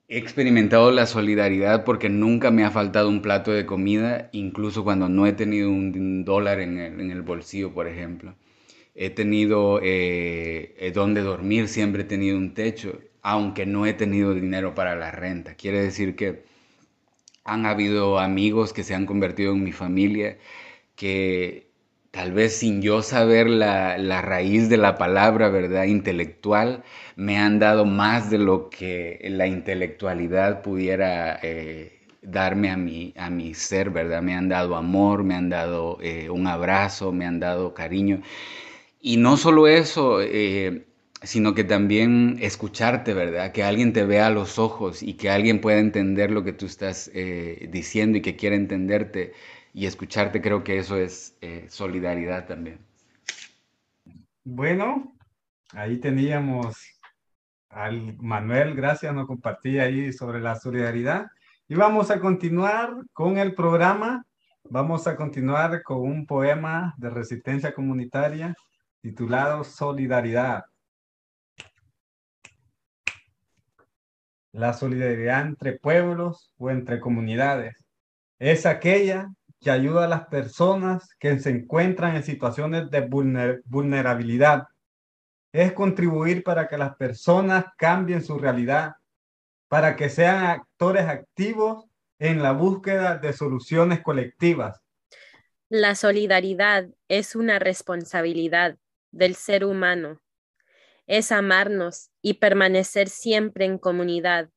[0.07, 5.09] He experimentado la solidaridad porque nunca me ha faltado un plato de comida, incluso cuando
[5.09, 8.35] no he tenido un dólar en el, en el bolsillo, por ejemplo.
[8.95, 14.33] He tenido eh, eh, donde dormir, siempre he tenido un techo, aunque no he tenido
[14.33, 15.55] dinero para la renta.
[15.55, 16.43] Quiere decir que
[17.43, 20.37] han habido amigos que se han convertido en mi familia,
[20.95, 21.69] que
[22.15, 25.83] tal vez sin yo saber la, la, raíz de la palabra, ¿verdad?
[25.83, 26.81] Intelectual,
[27.17, 33.29] me han dado más de lo que la intelectualidad pudiera eh, darme a mi, a
[33.29, 34.21] mi ser, ¿verdad?
[34.21, 38.21] Me han dado amor, me han dado eh, un abrazo, me han dado cariño.
[39.01, 40.85] Y no solo eso, eh,
[41.21, 43.51] sino que también escucharte, ¿verdad?
[43.51, 46.65] Que alguien te vea a los ojos y que alguien pueda entender lo que tú
[46.65, 47.11] estás
[47.69, 49.33] diciendo y que quiera entenderte
[49.77, 52.79] y escucharte, creo que eso es solidaridad también.
[54.45, 55.17] Bueno,
[55.73, 56.77] ahí teníamos
[57.69, 61.27] al Manuel, gracias, nos compartía ahí sobre la solidaridad.
[61.67, 64.25] Y vamos a continuar con el programa.
[64.63, 68.55] Vamos a continuar con un poema de resistencia comunitaria
[69.01, 70.63] titulado Solidaridad.
[74.53, 77.75] La solidaridad entre pueblos o entre comunidades
[78.39, 79.29] es aquella
[79.61, 83.01] que ayuda a las personas que se encuentran en situaciones de
[83.65, 84.67] vulnerabilidad.
[85.51, 88.95] Es contribuir para que las personas cambien su realidad
[89.67, 91.85] para que sean actores activos
[92.19, 94.79] en la búsqueda de soluciones colectivas.
[95.69, 98.77] La solidaridad es una responsabilidad
[99.11, 100.21] del ser humano.
[101.07, 104.49] Es amarnos y permanecer siempre en comunidad,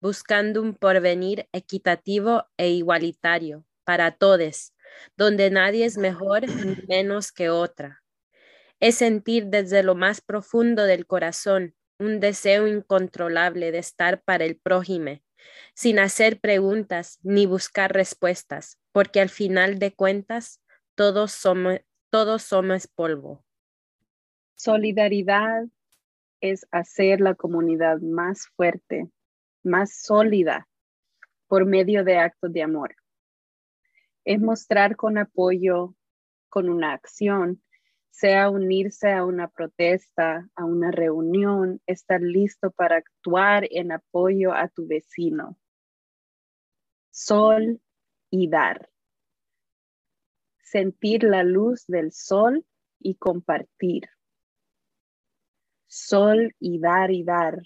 [0.00, 4.72] buscando un porvenir equitativo e igualitario para todos,
[5.16, 8.04] donde nadie es mejor ni menos que otra.
[8.78, 14.56] Es sentir desde lo más profundo del corazón un deseo incontrolable de estar para el
[14.56, 15.24] prójime,
[15.74, 20.60] sin hacer preguntas ni buscar respuestas, porque al final de cuentas
[20.94, 23.44] todos somos, todos somos polvo.
[24.54, 25.64] Solidaridad
[26.40, 29.10] es hacer la comunidad más fuerte,
[29.64, 30.68] más sólida
[31.48, 32.94] por medio de actos de amor.
[34.24, 35.94] Es mostrar con apoyo,
[36.48, 37.62] con una acción,
[38.10, 44.68] sea unirse a una protesta, a una reunión, estar listo para actuar en apoyo a
[44.68, 45.56] tu vecino.
[47.10, 47.80] Sol
[48.30, 48.90] y dar.
[50.62, 52.64] Sentir la luz del sol
[52.98, 54.08] y compartir.
[55.86, 57.62] Sol y dar y dar.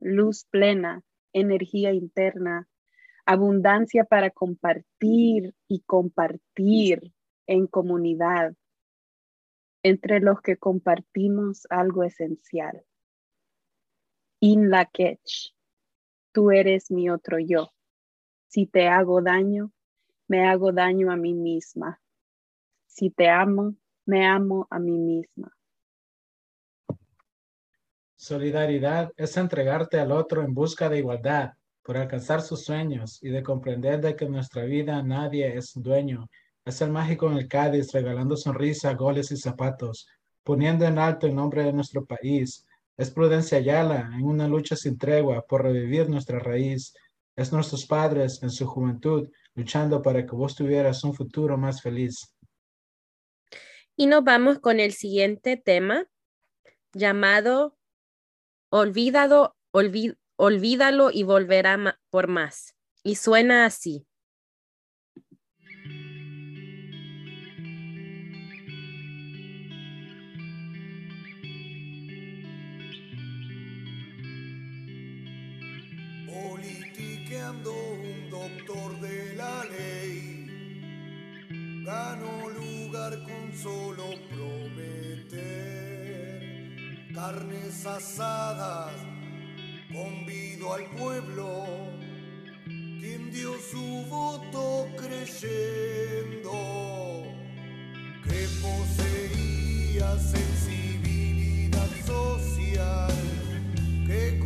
[0.00, 2.68] Luz plena, energía interna,
[3.26, 7.12] abundancia para compartir y compartir
[7.46, 8.54] en comunidad
[9.82, 12.84] entre los que compartimos algo esencial.
[14.40, 15.52] In la catch,
[16.32, 17.72] tú eres mi otro yo.
[18.46, 19.72] Si te hago daño,
[20.26, 22.00] me hago daño a mí misma.
[22.86, 23.74] Si te amo,
[24.06, 25.52] me amo a mí misma.
[28.14, 31.52] Solidaridad es entregarte al otro en busca de igualdad,
[31.84, 36.28] por alcanzar sus sueños y de comprender de que en nuestra vida nadie es dueño
[36.64, 40.08] es el mágico en el Cádiz regalando sonrisas, goles y zapatos,
[40.42, 42.64] poniendo en alto el nombre de nuestro país.
[42.96, 46.94] Es Prudencia Ayala en una lucha sin tregua por revivir nuestra raíz.
[47.36, 52.34] Es nuestros padres en su juventud luchando para que vos tuvieras un futuro más feliz.
[53.94, 56.06] Y nos vamos con el siguiente tema
[56.94, 57.76] llamado
[58.70, 59.54] Olvídalo,
[60.36, 62.74] olvídalo y volverá por más.
[63.02, 64.06] Y suena así.
[77.66, 80.46] un doctor de la ley.
[81.84, 85.42] Gano lugar con solo prometer
[87.14, 88.92] carnes asadas.
[89.94, 91.66] Convido al pueblo,
[92.66, 96.50] quien dio su voto creyendo
[98.24, 103.12] que poseía sensibilidad social.
[104.04, 104.42] Que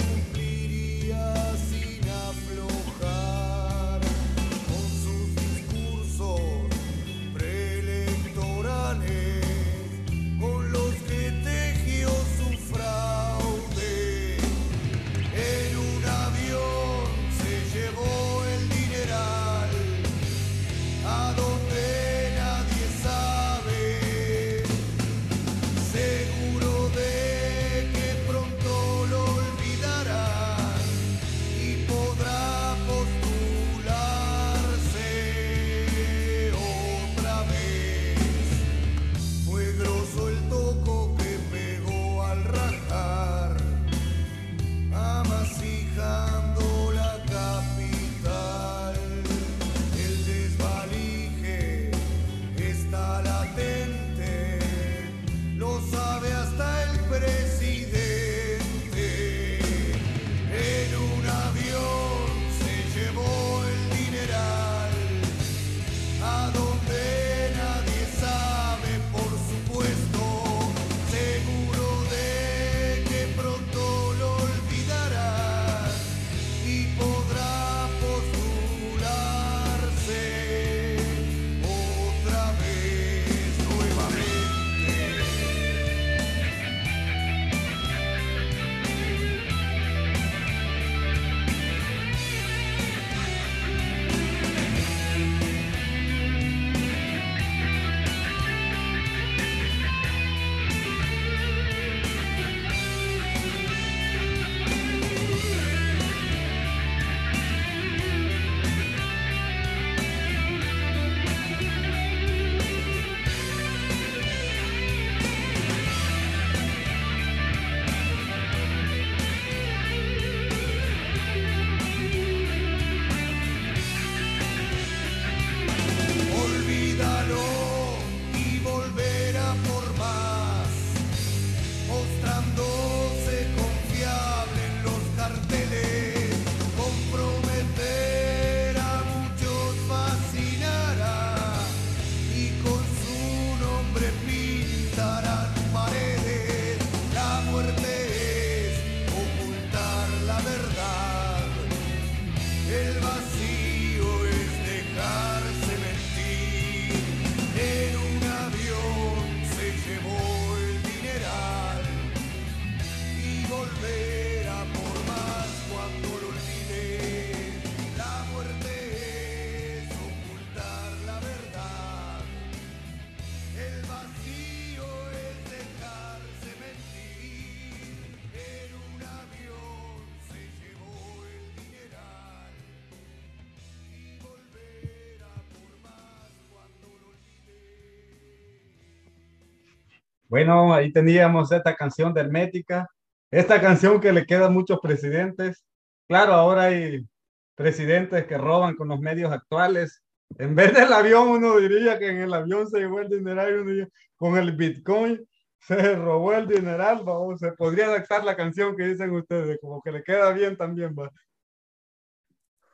[190.29, 192.87] Bueno, ahí teníamos esta canción de Hermética,
[193.31, 195.65] esta canción que le queda a muchos presidentes.
[196.07, 197.07] Claro, ahora hay
[197.55, 200.03] presidentes que roban con los medios actuales.
[200.39, 203.71] En vez del avión, uno diría que en el avión se llevó el dineral uno
[203.71, 205.27] diría, con el Bitcoin
[205.61, 207.03] se robó el dineral.
[207.05, 210.95] Vamos, se podría adaptar la canción que dicen ustedes, como que le queda bien también.
[210.95, 211.11] ¿va?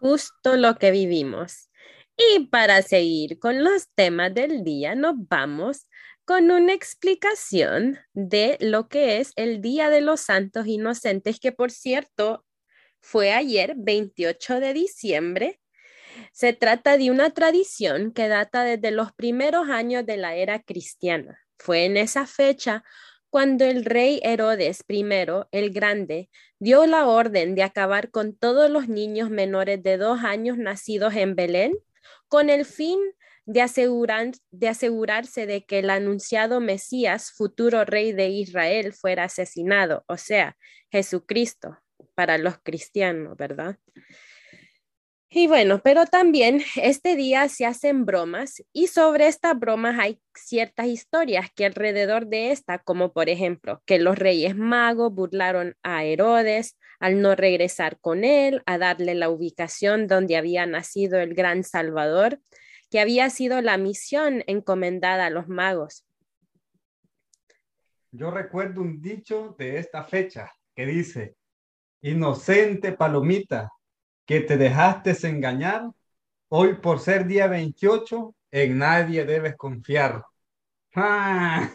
[0.01, 1.71] Justo lo que vivimos.
[2.17, 5.87] Y para seguir con los temas del día, nos vamos
[6.25, 11.71] con una explicación de lo que es el Día de los Santos Inocentes, que por
[11.71, 12.45] cierto
[13.01, 15.61] fue ayer, 28 de diciembre.
[16.33, 21.39] Se trata de una tradición que data desde los primeros años de la era cristiana.
[21.59, 22.83] Fue en esa fecha
[23.29, 25.05] cuando el rey Herodes I
[25.51, 30.57] el Grande dio la orden de acabar con todos los niños menores de dos años
[30.57, 31.75] nacidos en Belén
[32.29, 33.01] con el fin
[33.47, 40.05] de, asegurar, de asegurarse de que el anunciado Mesías, futuro rey de Israel, fuera asesinado,
[40.09, 40.57] o sea,
[40.91, 41.79] Jesucristo
[42.15, 43.77] para los cristianos, ¿verdad?
[45.37, 50.87] Y bueno, pero también este día se hacen bromas y sobre estas bromas hay ciertas
[50.87, 56.77] historias que alrededor de esta, como por ejemplo, que los reyes magos burlaron a Herodes
[57.01, 62.39] al no regresar con él, a darle la ubicación donde había nacido el gran Salvador,
[62.95, 66.07] que había sido la misión encomendada a los magos.
[68.13, 71.35] Yo recuerdo un dicho de esta fecha que dice,
[72.03, 73.73] inocente palomita,
[74.25, 75.91] que te dejaste engañar,
[76.47, 80.23] hoy por ser día 28, en nadie debes confiar.
[80.95, 81.73] Ah.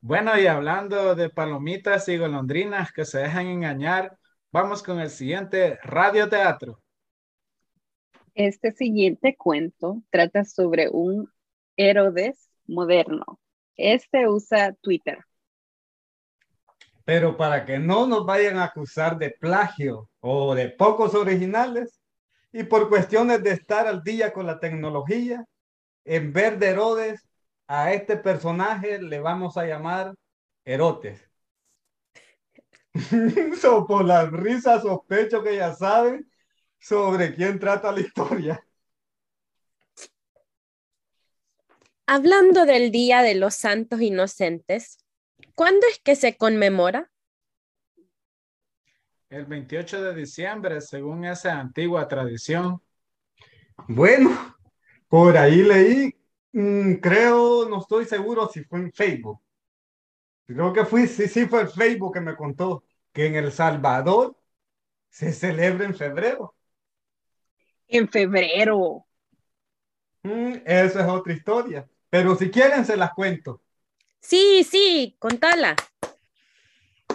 [0.00, 4.18] Bueno, y hablando de palomitas y golondrinas que se dejan engañar,
[4.50, 6.82] vamos con el siguiente radioteatro.
[8.34, 11.30] Este siguiente cuento trata sobre un
[11.76, 13.40] Herodes moderno.
[13.76, 15.18] Este usa Twitter.
[17.04, 22.00] Pero para que no nos vayan a acusar de plagio o de pocos originales,
[22.52, 25.44] y por cuestiones de estar al día con la tecnología,
[26.04, 27.26] en vez de Herodes,
[27.66, 30.14] a este personaje le vamos a llamar
[30.64, 31.28] Herotes.
[33.86, 36.29] por las risas sospecho que ya saben
[36.80, 38.66] sobre quién trata la historia.
[42.06, 44.98] Hablando del Día de los Santos Inocentes,
[45.54, 47.12] ¿cuándo es que se conmemora?
[49.28, 52.82] El 28 de diciembre, según esa antigua tradición.
[53.86, 54.56] Bueno,
[55.06, 56.12] por ahí leí,
[56.52, 59.40] mm, creo, no estoy seguro si fue en Facebook.
[60.46, 64.36] Creo que fue, sí, sí fue el Facebook que me contó que en El Salvador
[65.08, 66.56] se celebra en febrero.
[67.90, 69.04] En febrero.
[70.22, 71.88] Mm, esa es otra historia.
[72.08, 73.62] Pero si quieren, se las cuento.
[74.20, 75.74] Sí, sí, contala.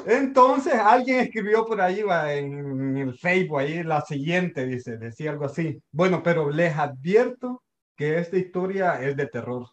[0.05, 5.45] Entonces alguien escribió por ahí va, en el Facebook, ahí la siguiente, dice, decía algo
[5.45, 5.82] así.
[5.91, 7.63] Bueno, pero les advierto
[7.95, 9.69] que esta historia es de terror.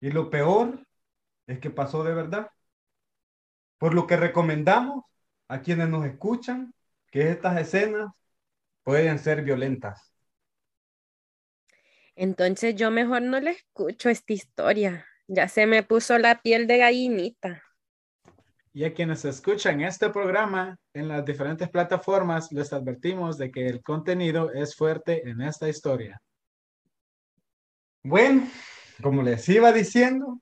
[0.00, 0.86] Y lo peor
[1.46, 2.50] es que pasó de verdad.
[3.78, 5.04] Por lo que recomendamos
[5.48, 6.74] a quienes nos escuchan
[7.10, 8.12] que estas escenas
[8.84, 10.12] pueden ser violentas.
[12.16, 15.06] Entonces yo mejor no le escucho esta historia.
[15.26, 17.62] Ya se me puso la piel de gallinita.
[18.72, 23.82] Y a quienes escuchan este programa en las diferentes plataformas, les advertimos de que el
[23.82, 26.20] contenido es fuerte en esta historia.
[28.02, 28.48] Bueno,
[29.00, 30.40] como les iba diciendo,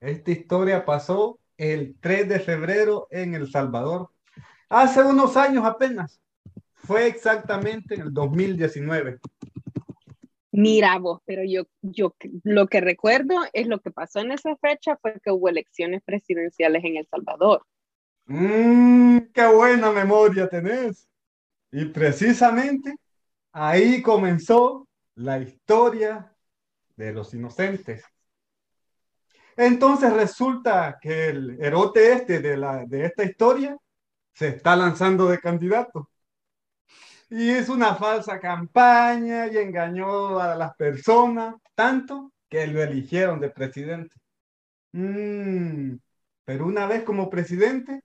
[0.00, 4.10] esta historia pasó el 3 de febrero en El Salvador,
[4.68, 6.21] hace unos años apenas.
[6.92, 9.18] Fue exactamente en el 2019.
[10.50, 12.14] Mira vos, pero yo, yo
[12.44, 16.84] lo que recuerdo es lo que pasó en esa fecha fue que hubo elecciones presidenciales
[16.84, 17.64] en El Salvador.
[18.26, 21.08] Mmm, qué buena memoria tenés.
[21.70, 22.94] Y precisamente
[23.52, 26.30] ahí comenzó la historia
[26.94, 28.04] de los inocentes.
[29.56, 33.78] Entonces resulta que el erote este de, la, de esta historia
[34.34, 36.10] se está lanzando de candidato
[37.32, 43.48] y es una falsa campaña y engañó a las personas tanto que lo eligieron de
[43.50, 44.14] presidente.
[44.92, 45.96] Mm,
[46.44, 48.02] pero una vez como presidente,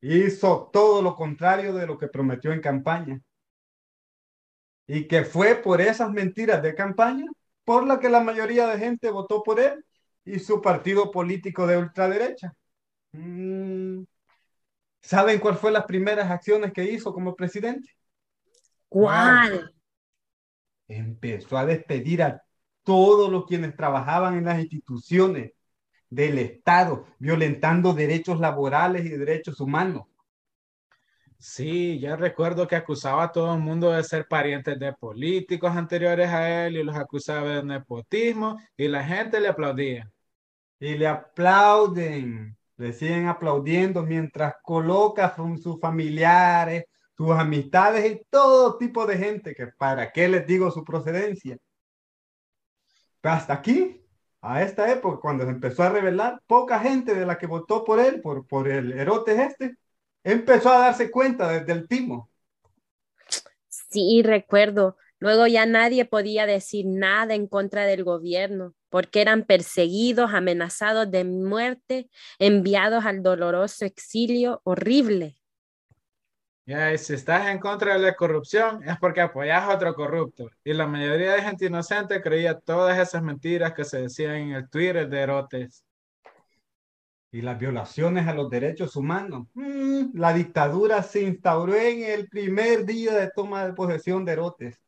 [0.00, 3.20] hizo todo lo contrario de lo que prometió en campaña.
[4.86, 7.26] Y que fue por esas mentiras de campaña
[7.64, 9.84] por la que la mayoría de gente votó por él
[10.24, 12.54] y su partido político de ultraderecha.
[13.12, 14.04] Mm,
[15.02, 17.90] ¿Saben cuál fue las primeras acciones que hizo como presidente?
[18.94, 19.74] ¿Cuál?
[20.86, 22.40] Empezó a despedir a
[22.84, 25.50] todos los quienes trabajaban en las instituciones
[26.08, 30.04] del Estado, violentando derechos laborales y derechos humanos.
[31.36, 36.28] Sí, ya recuerdo que acusaba a todo el mundo de ser parientes de políticos anteriores
[36.28, 40.08] a él y los acusaba de nepotismo y la gente le aplaudía.
[40.78, 46.84] Y le aplauden, le siguen aplaudiendo mientras coloca con sus familiares,
[47.16, 51.56] sus amistades y todo tipo de gente que para qué les digo su procedencia.
[53.20, 54.04] Pero hasta aquí,
[54.42, 58.00] a esta época, cuando se empezó a revelar, poca gente de la que votó por
[58.00, 59.76] él, por, por el Herotes este,
[60.22, 62.30] empezó a darse cuenta desde el timo.
[63.68, 64.96] Sí, recuerdo.
[65.20, 71.24] Luego ya nadie podía decir nada en contra del gobierno, porque eran perseguidos, amenazados de
[71.24, 75.36] muerte, enviados al doloroso exilio horrible.
[76.66, 80.50] Y si estás en contra de la corrupción es porque apoyas a otro corrupto.
[80.64, 84.70] Y la mayoría de gente inocente creía todas esas mentiras que se decían en el
[84.70, 85.84] Twitter de Herotes.
[87.30, 89.46] Y las violaciones a los derechos humanos.
[89.52, 94.80] Mm, la dictadura se instauró en el primer día de toma de posesión de Herotes.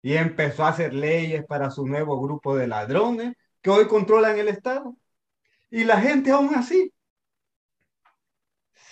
[0.00, 4.48] Y empezó a hacer leyes para su nuevo grupo de ladrones que hoy controlan el
[4.48, 4.96] Estado.
[5.70, 6.90] Y la gente aún así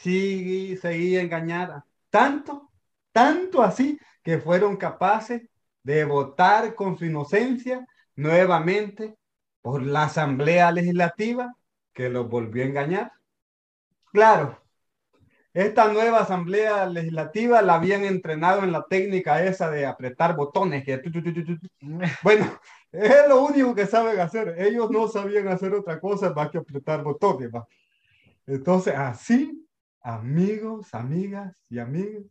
[0.02, 1.86] sigue, seguía engañada.
[2.10, 2.70] Tanto,
[3.12, 5.42] tanto así que fueron capaces
[5.82, 7.86] de votar con su inocencia
[8.16, 9.16] nuevamente
[9.62, 11.54] por la Asamblea Legislativa
[11.92, 13.12] que los volvió a engañar.
[14.12, 14.60] Claro,
[15.52, 20.84] esta nueva Asamblea Legislativa la habían entrenado en la técnica esa de apretar botones.
[20.84, 21.02] Que...
[22.22, 22.60] Bueno,
[22.92, 24.54] es lo único que saben hacer.
[24.58, 27.50] Ellos no sabían hacer otra cosa más que apretar botones.
[28.46, 29.67] Entonces, así
[30.08, 32.24] amigos, amigas y amigos,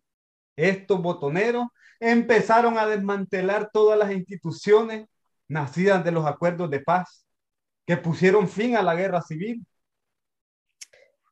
[0.56, 1.68] estos botoneros
[2.00, 5.08] empezaron a desmantelar todas las instituciones
[5.48, 7.26] nacidas de los acuerdos de paz
[7.86, 9.64] que pusieron fin a la guerra civil.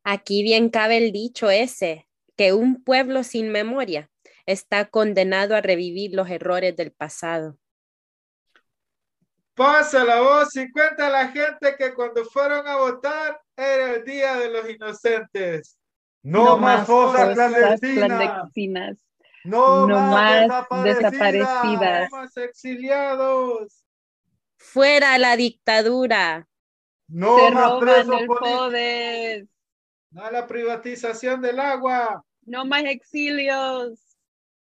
[0.04, 4.12] Aquí bien cabe el dicho ese, que un pueblo sin memoria
[4.46, 7.58] está condenado a revivir los errores del pasado.
[9.56, 14.04] Pasa la voz y cuenta a la gente que cuando fueron a votar era el
[14.04, 15.80] Día de los Inocentes.
[16.26, 18.98] No, más fosas clandestinas.
[19.44, 22.10] No, más, desaparecidas.
[22.12, 23.86] No más exiliados.
[24.58, 26.48] Fuera la dictadura.
[27.08, 29.48] No Se más roban el poder.
[30.10, 32.26] No la privatización del agua.
[32.44, 34.18] No más exilios.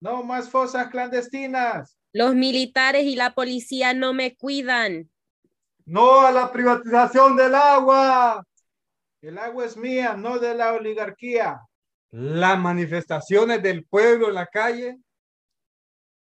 [0.01, 1.97] No más fosas clandestinas.
[2.13, 5.09] Los militares y la policía no me cuidan.
[5.87, 8.45] No a la privatización del agua.
[9.25, 11.59] El agua es mía, no de la oligarquía.
[12.11, 14.99] Las manifestaciones del pueblo en la calle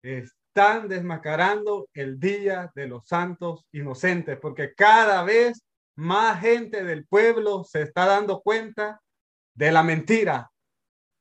[0.02, 5.64] están desmacarando el Día de los Santos Inocentes, porque cada vez
[5.96, 9.00] más gente del pueblo se está dando cuenta
[9.52, 10.48] de la mentira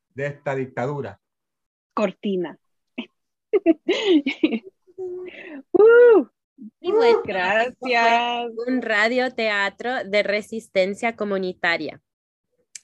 [0.09, 1.20] de esta dictadura.
[1.95, 2.59] Cortina.
[5.72, 6.28] uh,
[6.80, 8.51] bueno, gracias.
[8.68, 12.01] Un radioteatro de resistencia comunitaria.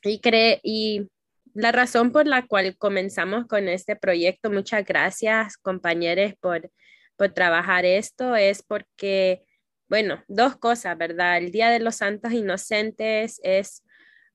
[0.04, 1.08] Y, cree, y
[1.54, 6.72] la razón por la cual comenzamos con este proyecto, muchas gracias compañeros por,
[7.16, 9.44] por trabajar esto, es porque,
[9.88, 11.38] bueno, dos cosas, ¿verdad?
[11.38, 13.84] El Día de los Santos Inocentes es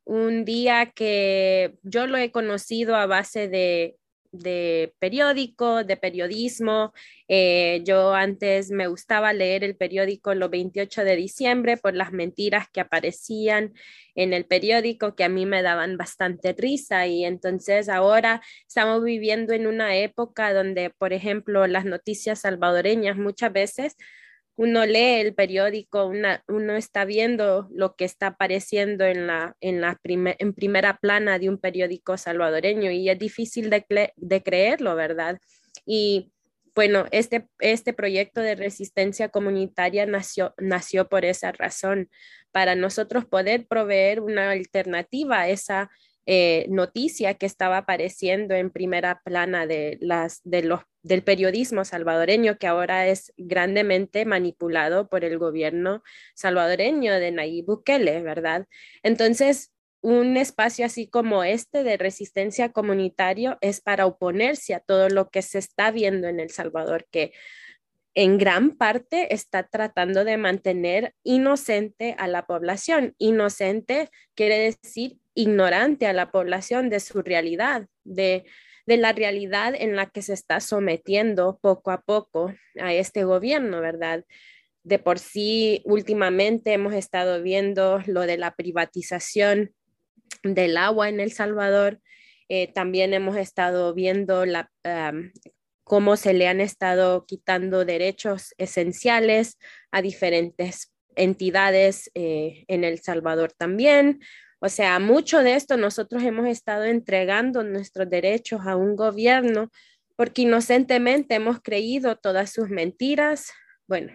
[0.04, 3.96] un día que yo lo he conocido a base de
[4.38, 6.92] de periódico, de periodismo.
[7.28, 12.68] Eh, yo antes me gustaba leer el periódico los 28 de diciembre por las mentiras
[12.72, 13.72] que aparecían
[14.14, 19.52] en el periódico que a mí me daban bastante risa y entonces ahora estamos viviendo
[19.52, 23.96] en una época donde, por ejemplo, las noticias salvadoreñas muchas veces
[24.56, 26.10] uno lee el periódico,
[26.48, 31.50] uno está viendo lo que está apareciendo en, la, en, la en primera plana de
[31.50, 35.38] un periódico salvadoreño y es difícil de, de creerlo, ¿verdad?
[35.84, 36.32] Y
[36.74, 42.10] bueno, este, este proyecto de resistencia comunitaria nació, nació por esa razón,
[42.50, 45.90] para nosotros poder proveer una alternativa a esa
[46.26, 52.58] eh, noticia que estaba apareciendo en primera plana de las, de los, del periodismo salvadoreño,
[52.58, 56.02] que ahora es grandemente manipulado por el gobierno
[56.34, 58.66] salvadoreño de Nayib Bukele, ¿verdad?
[59.04, 65.30] Entonces, un espacio así como este de resistencia comunitario es para oponerse a todo lo
[65.30, 67.32] que se está viendo en El Salvador, que
[68.14, 73.14] en gran parte está tratando de mantener inocente a la población.
[73.18, 78.44] Inocente quiere decir ignorante a la población de su realidad, de,
[78.86, 84.24] la realidad en la que se está sometiendo poco a poco a este gobierno, ¿verdad?
[84.82, 89.74] De por sí, últimamente hemos estado viendo lo de la privatización
[90.42, 92.00] del agua en El Salvador.
[92.48, 94.44] Eh, también hemos estado viendo
[95.84, 99.58] cómo se le han estado quitando derechos esenciales
[99.90, 104.20] a diferentes entidades eh, en El Salvador también.
[104.58, 109.70] O sea, mucho de esto nosotros hemos estado entregando nuestros derechos a un gobierno
[110.16, 113.52] porque inocentemente hemos creído todas sus mentiras.
[113.86, 114.12] Bueno,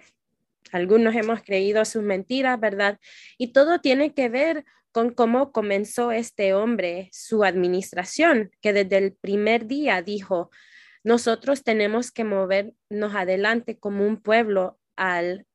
[0.72, 3.00] algunos hemos creído sus mentiras, ¿verdad?
[3.38, 9.14] Y todo tiene que ver con cómo comenzó este hombre su administración, que desde el
[9.14, 10.50] primer día dijo,
[11.04, 15.46] nosotros tenemos que movernos adelante como un pueblo al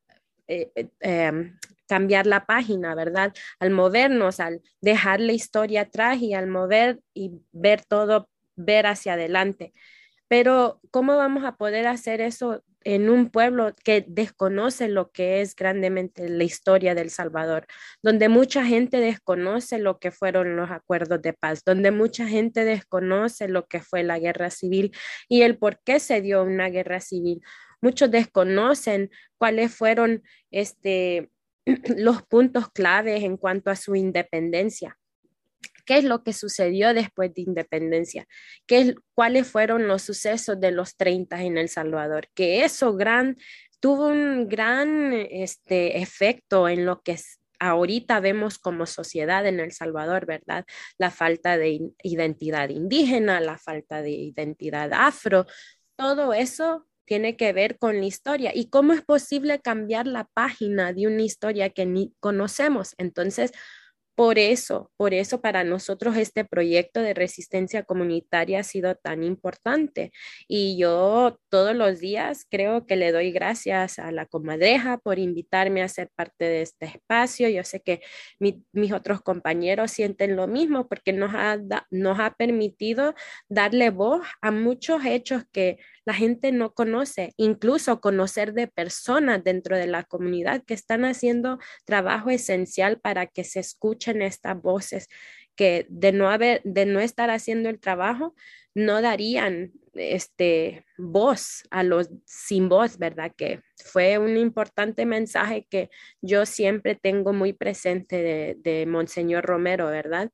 [0.49, 3.32] eh, eh, em, cambiar la página, ¿verdad?
[3.61, 9.14] Al movernos, al dejar la historia atrás y al mover y ver todo, ver hacia
[9.14, 9.72] adelante.
[10.28, 15.57] Pero ¿cómo vamos a poder hacer eso en un pueblo que desconoce lo que es
[15.57, 17.66] grandemente la historia del Salvador,
[18.01, 23.49] donde mucha gente desconoce lo que fueron los acuerdos de paz, donde mucha gente desconoce
[23.49, 24.93] lo que fue la guerra civil
[25.28, 27.43] y el por qué se dio una guerra civil.
[27.80, 30.22] Muchos desconocen cuáles fueron
[30.53, 31.30] este,
[31.97, 34.99] los puntos claves en cuanto a su independencia.
[35.85, 38.27] Qué es lo que sucedió después de independencia,
[38.67, 43.37] qué, cuáles fueron los sucesos de los 30 en El Salvador, que eso gran,
[43.79, 47.17] tuvo un gran este, efecto en lo que
[47.61, 50.64] ahorita vemos como sociedad en El Salvador, ¿verdad?
[50.99, 55.47] La falta de identidad indígena, la falta de identidad afro,
[55.97, 60.93] todo eso tiene que ver con la historia y cómo es posible cambiar la página
[60.93, 62.95] de una historia que ni conocemos.
[62.99, 63.53] Entonces,
[64.17, 70.11] por eso, por eso para nosotros este proyecto de resistencia comunitaria ha sido tan importante.
[70.49, 75.83] Y yo todos los días creo que le doy gracias a la comadreja por invitarme
[75.83, 77.51] a ser parte de este espacio.
[77.51, 78.01] Yo sé que
[78.41, 81.59] mis otros compañeros sienten lo mismo porque nos ha,
[81.91, 83.15] nos ha permitido
[83.51, 85.77] darle voz a muchos hechos que
[86.07, 91.59] la gente no conoce, incluso conocer de personas dentro de la comunidad que están haciendo
[91.85, 95.09] trabajo esencial para que se escuchen estas voces
[95.57, 98.35] que de no haber de no estar haciendo el trabajo
[98.75, 103.33] no darían este voz a los sin voz, ¿verdad?
[103.35, 105.89] Que fue un importante mensaje que
[106.21, 110.31] yo siempre tengo muy presente de, de Monseñor Romero, ¿verdad?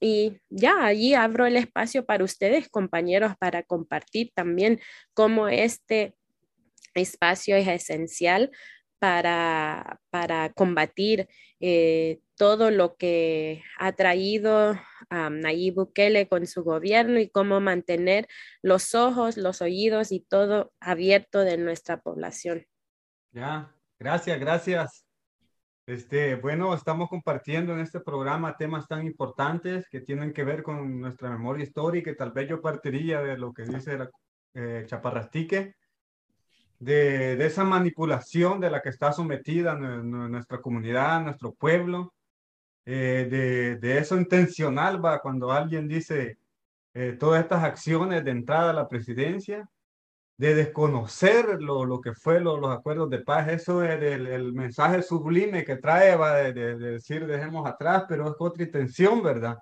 [0.00, 4.80] Y ya allí abro el espacio para ustedes, compañeros, para compartir también
[5.14, 6.14] cómo este
[6.94, 8.50] espacio es esencial
[8.98, 11.28] para, para combatir
[11.60, 18.26] eh, todo lo que ha traído a Nayib Bukele con su gobierno y cómo mantener
[18.62, 22.66] los ojos, los oídos y todo abierto de nuestra población.
[23.32, 25.03] Ya, gracias, gracias.
[25.86, 30.98] Este, bueno, estamos compartiendo en este programa temas tan importantes que tienen que ver con
[30.98, 34.10] nuestra memoria histórica tal vez yo partiría de lo que dice la,
[34.54, 35.74] eh, Chaparrastique,
[36.78, 42.14] de, de, esa manipulación de la que está sometida nuestra comunidad, nuestro pueblo,
[42.86, 46.38] eh, de, de, eso intencional, va, cuando alguien dice
[46.94, 49.68] eh, todas estas acciones de entrada a la presidencia,
[50.36, 53.48] de desconocer lo, lo que fue los acuerdos de paz.
[53.48, 58.28] Eso es el, el mensaje sublime que trae, va de, de, decir dejemos atrás, pero
[58.28, 59.58] es otra intención, ¿verdad?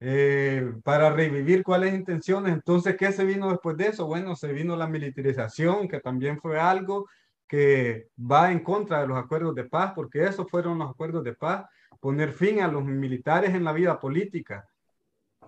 [0.00, 2.52] Eh, para revivir cuáles intenciones.
[2.52, 4.06] Entonces, ¿qué se vino después de eso?
[4.06, 7.08] Bueno, se vino la militarización, que también fue algo
[7.48, 11.34] que va en contra de los acuerdos de paz, porque esos fueron los acuerdos de
[11.34, 11.66] paz,
[12.00, 14.66] poner fin a los militares en la vida política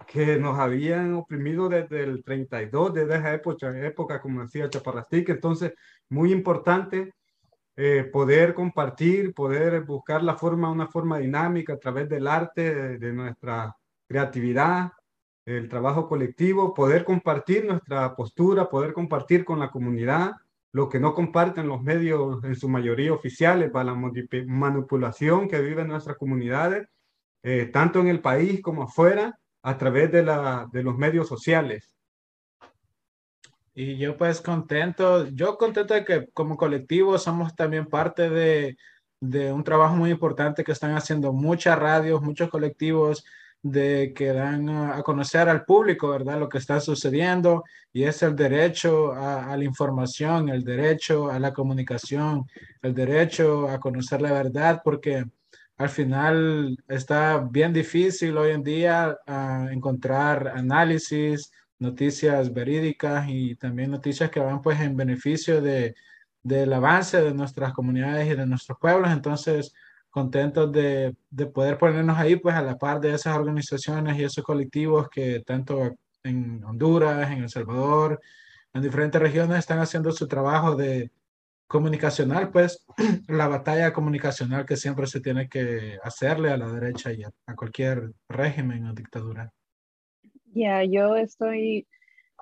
[0.07, 5.33] que nos habían oprimido desde el 32, desde esa época, época como decía Chaparrastique.
[5.33, 5.73] Entonces,
[6.09, 7.13] muy importante
[7.77, 13.13] eh, poder compartir, poder buscar la forma, una forma dinámica a través del arte, de,
[13.13, 13.77] nuestra
[14.07, 14.93] creatividad,
[15.45, 20.33] el trabajo colectivo, poder compartir nuestra postura, poder compartir con la comunidad
[20.73, 23.95] lo que no comparten los medios en su mayoría oficiales para la
[24.47, 26.89] manipulación que viven nuestras comunidades,
[27.43, 31.91] eh, tanto en el país como afuera a través de, la, de los medios sociales.
[33.75, 38.77] Y yo pues contento, yo contento de que como colectivo somos también parte de,
[39.21, 43.25] de un trabajo muy importante que están haciendo muchas radios, muchos colectivos
[43.63, 46.39] de que dan a, conocer al público, ¿verdad?
[46.39, 51.55] Lo que está sucediendo y es el derecho a, la información, el derecho a la
[51.55, 52.45] comunicación,
[52.83, 55.25] el derecho a conocer la verdad, porque
[55.77, 63.91] al final está bien difícil hoy en día ah, encontrar análisis, noticias verídicas y también
[63.91, 65.95] noticias que van pues en beneficio de,
[66.43, 69.11] del avance de nuestras comunidades y de nuestros pueblos.
[69.11, 69.75] Entonces,
[70.11, 74.45] contentos de, de, poder ponernos ahí pues a la par de esas organizaciones y esos
[74.45, 78.21] colectivos que tanto en Honduras, en El Salvador,
[78.73, 81.11] en diferentes regiones están haciendo su trabajo de
[81.67, 82.85] comunicacional, pues
[83.29, 88.13] la batalla comunicacional que siempre se tiene que hacerle a la derecha y a, cualquier
[88.29, 89.53] régimen o dictadura.
[90.53, 91.87] Ya, yo estoy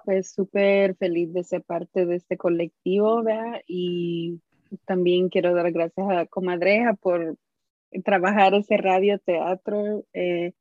[0.04, 3.62] pues súper feliz de ser parte de este colectivo, ¿verdad?
[3.66, 4.40] Y
[4.84, 7.36] también quiero dar gracias a Comadreja por
[8.04, 10.04] trabajar ese radio teatro.
[10.12, 10.52] Eh,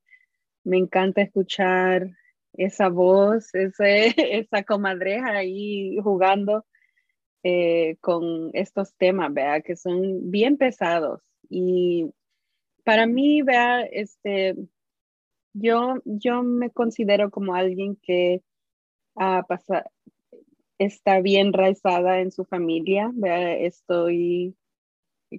[0.64, 2.08] me encanta escuchar
[2.54, 6.66] esa voz, ese, esa comadreja ahí jugando
[7.44, 11.22] eh, con estos temas, vea, que son bien pesados.
[11.50, 12.12] Y
[12.84, 14.56] para mí, vea, este,
[15.54, 18.42] yo, yo me considero como alguien que
[19.16, 19.86] ha pasado,
[20.78, 24.56] está bien raizada en su familia, vea, estoy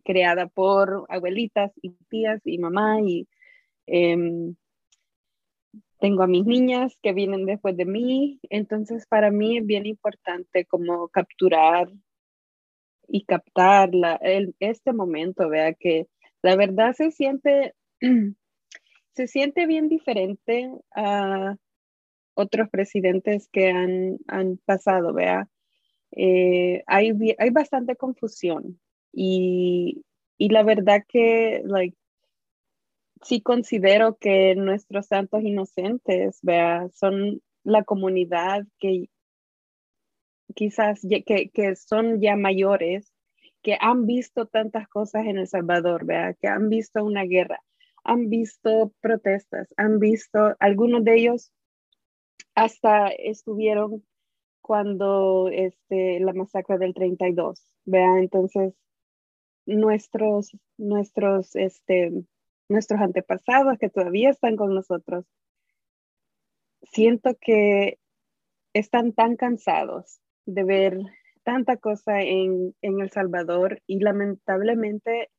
[0.05, 3.29] creada por abuelitas y tías y mamá y
[3.87, 4.55] em,
[6.03, 10.65] tengo a mis niñas que vienen después de mí, entonces para mí es bien importante
[10.65, 11.93] como capturar
[13.07, 13.91] y captar
[14.59, 16.09] este momento, vea que
[16.43, 17.75] la verdad se siente,
[19.13, 21.55] se siente bien diferente a
[22.35, 25.49] otros presidentes que han, han pasado, vea.
[26.11, 28.81] Eh, hay, hay bastante confusión
[29.13, 30.05] y,
[30.37, 31.97] y la verdad que, like,
[33.23, 39.09] sí considero que nuestros santos inocentes, vea, son la comunidad que
[40.55, 43.13] quizás que, que, son ya mayores,
[43.63, 47.63] que han visto tantas cosas en El Salvador, vea, que han visto una guerra,
[48.05, 51.53] han visto protestas, han visto, algunos de ellos
[52.55, 54.05] hasta estuvieron
[54.61, 58.75] cuando este, la masacre del 32, vea, entonces
[59.65, 62.25] nuestros, nuestros, este,
[62.69, 65.25] nuestros antepasados que todavía están con nosotros,
[66.83, 67.99] siento que
[68.73, 70.99] están tan cansados de ver
[71.45, 75.31] tanta cosa en, en El Salvador y lamentablemente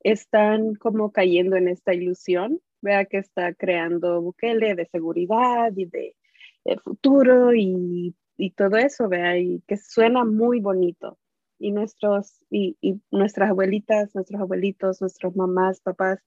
[0.00, 6.16] están como cayendo en esta ilusión, vea que está creando Bukele de seguridad y de,
[6.64, 11.18] de futuro y, y, todo eso, vea, y que suena muy bonito,
[11.58, 12.76] y, nuestros, y,
[13.10, 16.20] nuestras abuelitas, nuestros abuelitos, nuestros mamás, papás,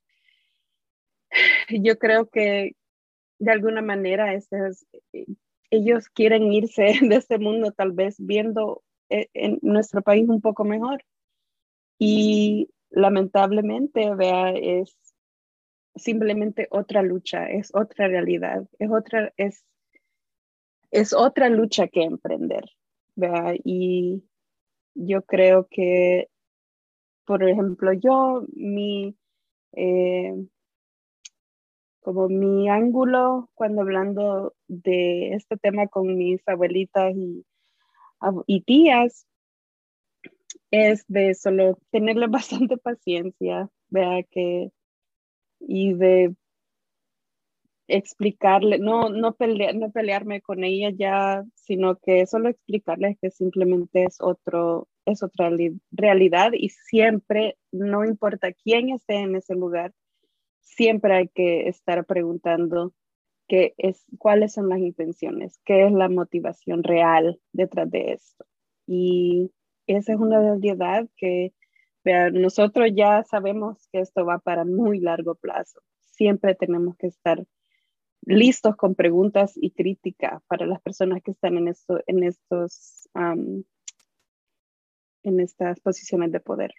[1.70, 2.76] yo creo que
[3.40, 4.34] de alguna manera
[5.72, 10.64] ellos quieren irse de este mundo tal vez viendo eh, en nuestro país un poco
[10.64, 11.04] mejor.
[11.98, 14.96] Y lamentablemente, vea, es
[15.96, 19.64] simplemente otra lucha, es otra realidad, es otra, es,
[20.90, 22.66] es otra lucha que emprender,
[23.16, 24.24] vea, y
[24.96, 26.30] yo creo que,
[27.26, 29.16] por ejemplo, yo, mi,
[29.74, 30.34] eh,
[32.02, 37.16] como mi ángulo cuando hablando de este tema con mis abuelitas
[38.47, 39.28] y, tías,
[40.72, 42.28] es de solo tenerle
[42.68, 44.72] bastante paciencia, vea que,
[45.60, 46.36] y de
[47.88, 54.18] explicarle, no, no, no pelearme con ella ya, sino que solo explicarles que simplemente es
[54.22, 55.52] otro, es otra
[55.91, 59.93] realidad y siempre, no importa quién esté en ese lugar,
[60.62, 62.93] siempre hay que estar preguntando
[63.47, 68.45] qué es, cuáles son las intenciones, qué es la motivación real detrás de esto.
[68.88, 69.51] Y
[69.88, 71.53] esa es una realidad que
[72.34, 75.82] nosotros ya sabemos que esto va para muy largo plazo.
[75.99, 77.45] Siempre tenemos que estar
[78.24, 83.09] listos con preguntas y crítica para las personas que están en, esto, en, estos,
[85.24, 86.74] en estas posiciones de poder.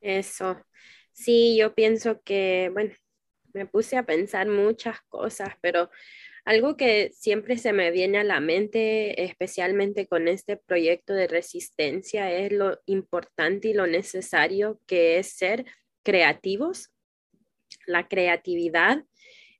[0.00, 0.56] Eso.
[1.12, 2.94] Sí, yo pienso que, bueno,
[3.52, 5.90] me puse a pensar muchas cosas, pero
[6.44, 12.32] algo que siempre se me viene a la mente, especialmente con este proyecto de resistencia,
[12.32, 15.64] es lo importante y lo necesario que es ser
[16.02, 16.90] creativos.
[17.86, 19.04] La creatividad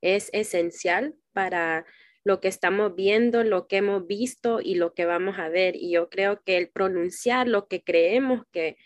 [0.01, 1.87] es esencial para
[2.25, 5.77] lo que estamos viendo, lo que hemos visto y lo que vamos a ver.
[5.77, 8.77] Y yo creo que el pronunciar lo que creemos que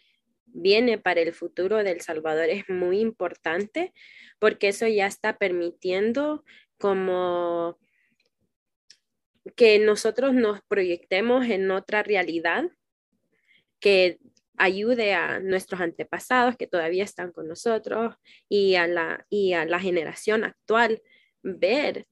[0.57, 3.93] viene para el futuro del Salvador es muy importante
[4.39, 6.45] porque eso ya está permitiendo
[6.79, 7.79] como
[9.55, 12.65] que nosotros nos proyectemos en otra realidad
[13.79, 14.19] que
[14.57, 18.15] ayude a nuestros antepasados que todavía están con nosotros
[18.49, 21.03] y a la, y a la generación actual
[21.43, 22.07] ver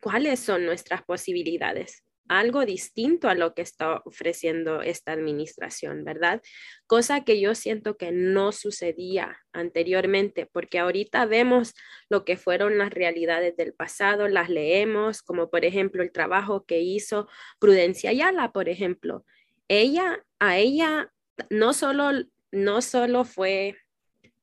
[0.00, 6.40] cuáles son nuestras posibilidades algo distinto a lo que está ofreciendo esta administración, ¿verdad?
[6.86, 11.74] Cosa que yo siento que no sucedía anteriormente, porque ahorita vemos
[12.08, 16.80] lo que fueron las realidades del pasado, las leemos, como por ejemplo el trabajo que
[16.80, 19.24] hizo Prudencia Ayala, por ejemplo.
[19.68, 21.12] Ella, a ella,
[21.50, 22.10] no solo,
[22.50, 23.76] no solo fue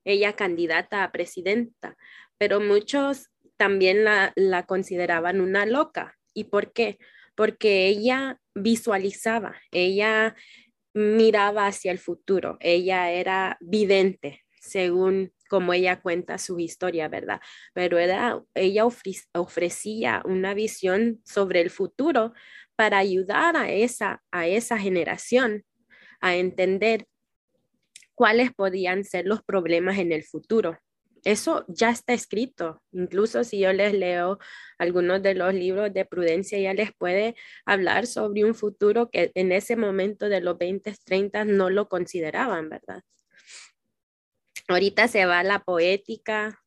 [0.04, 1.96] ella candidata a presidenta,
[2.38, 6.16] pero muchos también la, la consideraban una loca.
[6.32, 6.98] ¿Y por qué?
[7.40, 10.36] Porque ella visualizaba, ella
[10.92, 17.40] miraba hacia el futuro, ella era vidente, según como ella cuenta su historia, ¿verdad?
[17.72, 18.84] Pero ella
[19.32, 22.34] ofrecía una visión sobre el futuro
[22.76, 25.64] para ayudar a esa, a esa generación
[26.20, 27.06] a entender
[28.14, 30.78] cuáles podían ser los problemas en el futuro
[31.24, 32.82] eso ya está escrito.
[32.92, 34.38] Incluso si yo les leo
[34.78, 39.52] algunos de los libros de prudencia, ya les puede hablar sobre un futuro que en
[39.52, 43.02] ese momento de los 20, 30 no lo consideraban, ¿verdad?
[44.68, 46.60] Ahorita se va la poética.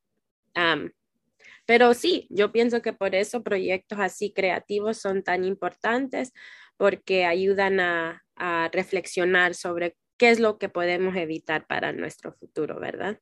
[1.66, 6.34] pero sí, yo pienso que por eso proyectos así creativos son tan importantes
[6.78, 12.80] porque ayudan a, a reflexionar sobre qué es lo que podemos evitar para nuestro futuro,
[12.80, 13.20] ¿verdad?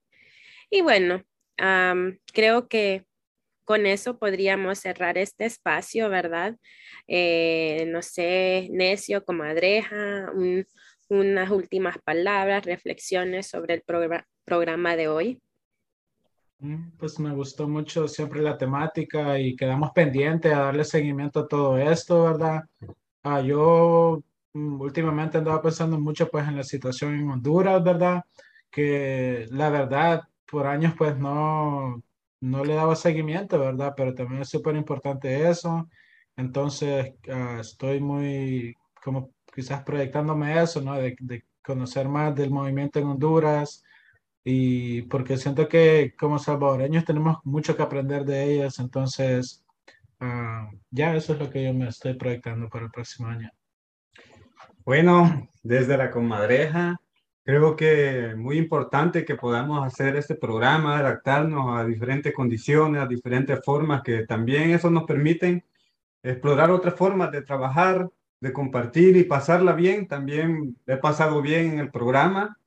[0.73, 1.21] Y bueno,
[2.33, 3.05] creo que
[3.65, 6.57] con eso podríamos cerrar este espacio, ¿verdad?
[7.07, 10.31] Eh, no sé, necio, comadreja,
[11.09, 13.83] unas últimas palabras, reflexiones sobre el
[14.45, 15.41] programa de hoy.
[16.59, 21.47] Mm, pues me gustó mucho siempre la temática y quedamos pendientes a darle seguimiento a
[21.47, 22.63] todo esto, ¿verdad?
[23.23, 28.23] Ah, yo mm, últimamente andaba pensando mucho pues en la situación en Honduras, ¿verdad?
[28.69, 32.03] Que la verdad por años pues no,
[32.41, 33.93] no le daba seguimiento, ¿verdad?
[33.95, 35.89] Pero también es súper importante eso.
[36.35, 40.95] Entonces ah, estoy muy como quizás proyectándome eso, ¿no?
[40.95, 41.15] De,
[41.63, 43.83] conocer más del movimiento en Honduras
[44.43, 49.63] y porque siento que como salvadoreños tenemos mucho que aprender de ellas, entonces
[50.19, 53.51] ah, ya eso es lo que yo me estoy proyectando para el próximo año.
[54.83, 56.99] Bueno, desde la comadreja
[57.43, 63.59] Creo que muy importante que podamos hacer este programa, adaptarnos a diferentes condiciones, a diferentes
[63.65, 65.63] formas, que también eso nos permiten
[66.21, 70.07] explorar otras formas de trabajar, de compartir y pasarla bien.
[70.07, 72.59] También he pasado bien en el programa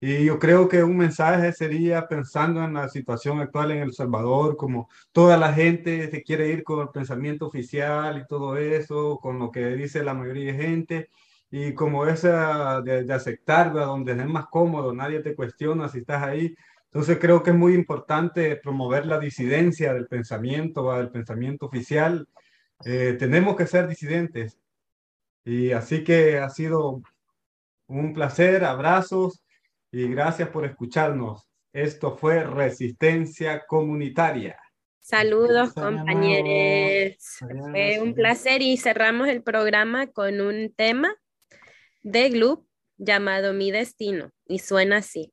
[0.00, 4.56] y yo creo que un mensaje sería pensando en la situación actual en El Salvador,
[4.56, 9.38] como toda la gente se quiere ir con el pensamiento oficial y todo eso, con
[9.38, 11.10] lo que dice la mayoría de gente
[11.58, 16.54] y como esa de, aceptar, donde es más cómodo, nadie te cuestiona si estás ahí.
[16.84, 22.28] Entonces creo que es muy importante promover la disidencia del pensamiento, del pensamiento oficial.
[22.84, 24.58] Eh, tenemos que ser disidentes.
[25.46, 27.00] Y así que ha sido
[27.86, 29.42] un placer, abrazos
[29.90, 31.48] y gracias por escucharnos.
[31.72, 34.58] Esto fue Resistencia Comunitaria.
[35.00, 37.16] Saludos, compañeros.
[37.38, 41.16] Fue un placer y cerramos el programa con un tema
[42.06, 42.64] de Gloop
[42.98, 45.32] llamado Mi Destino y suena así.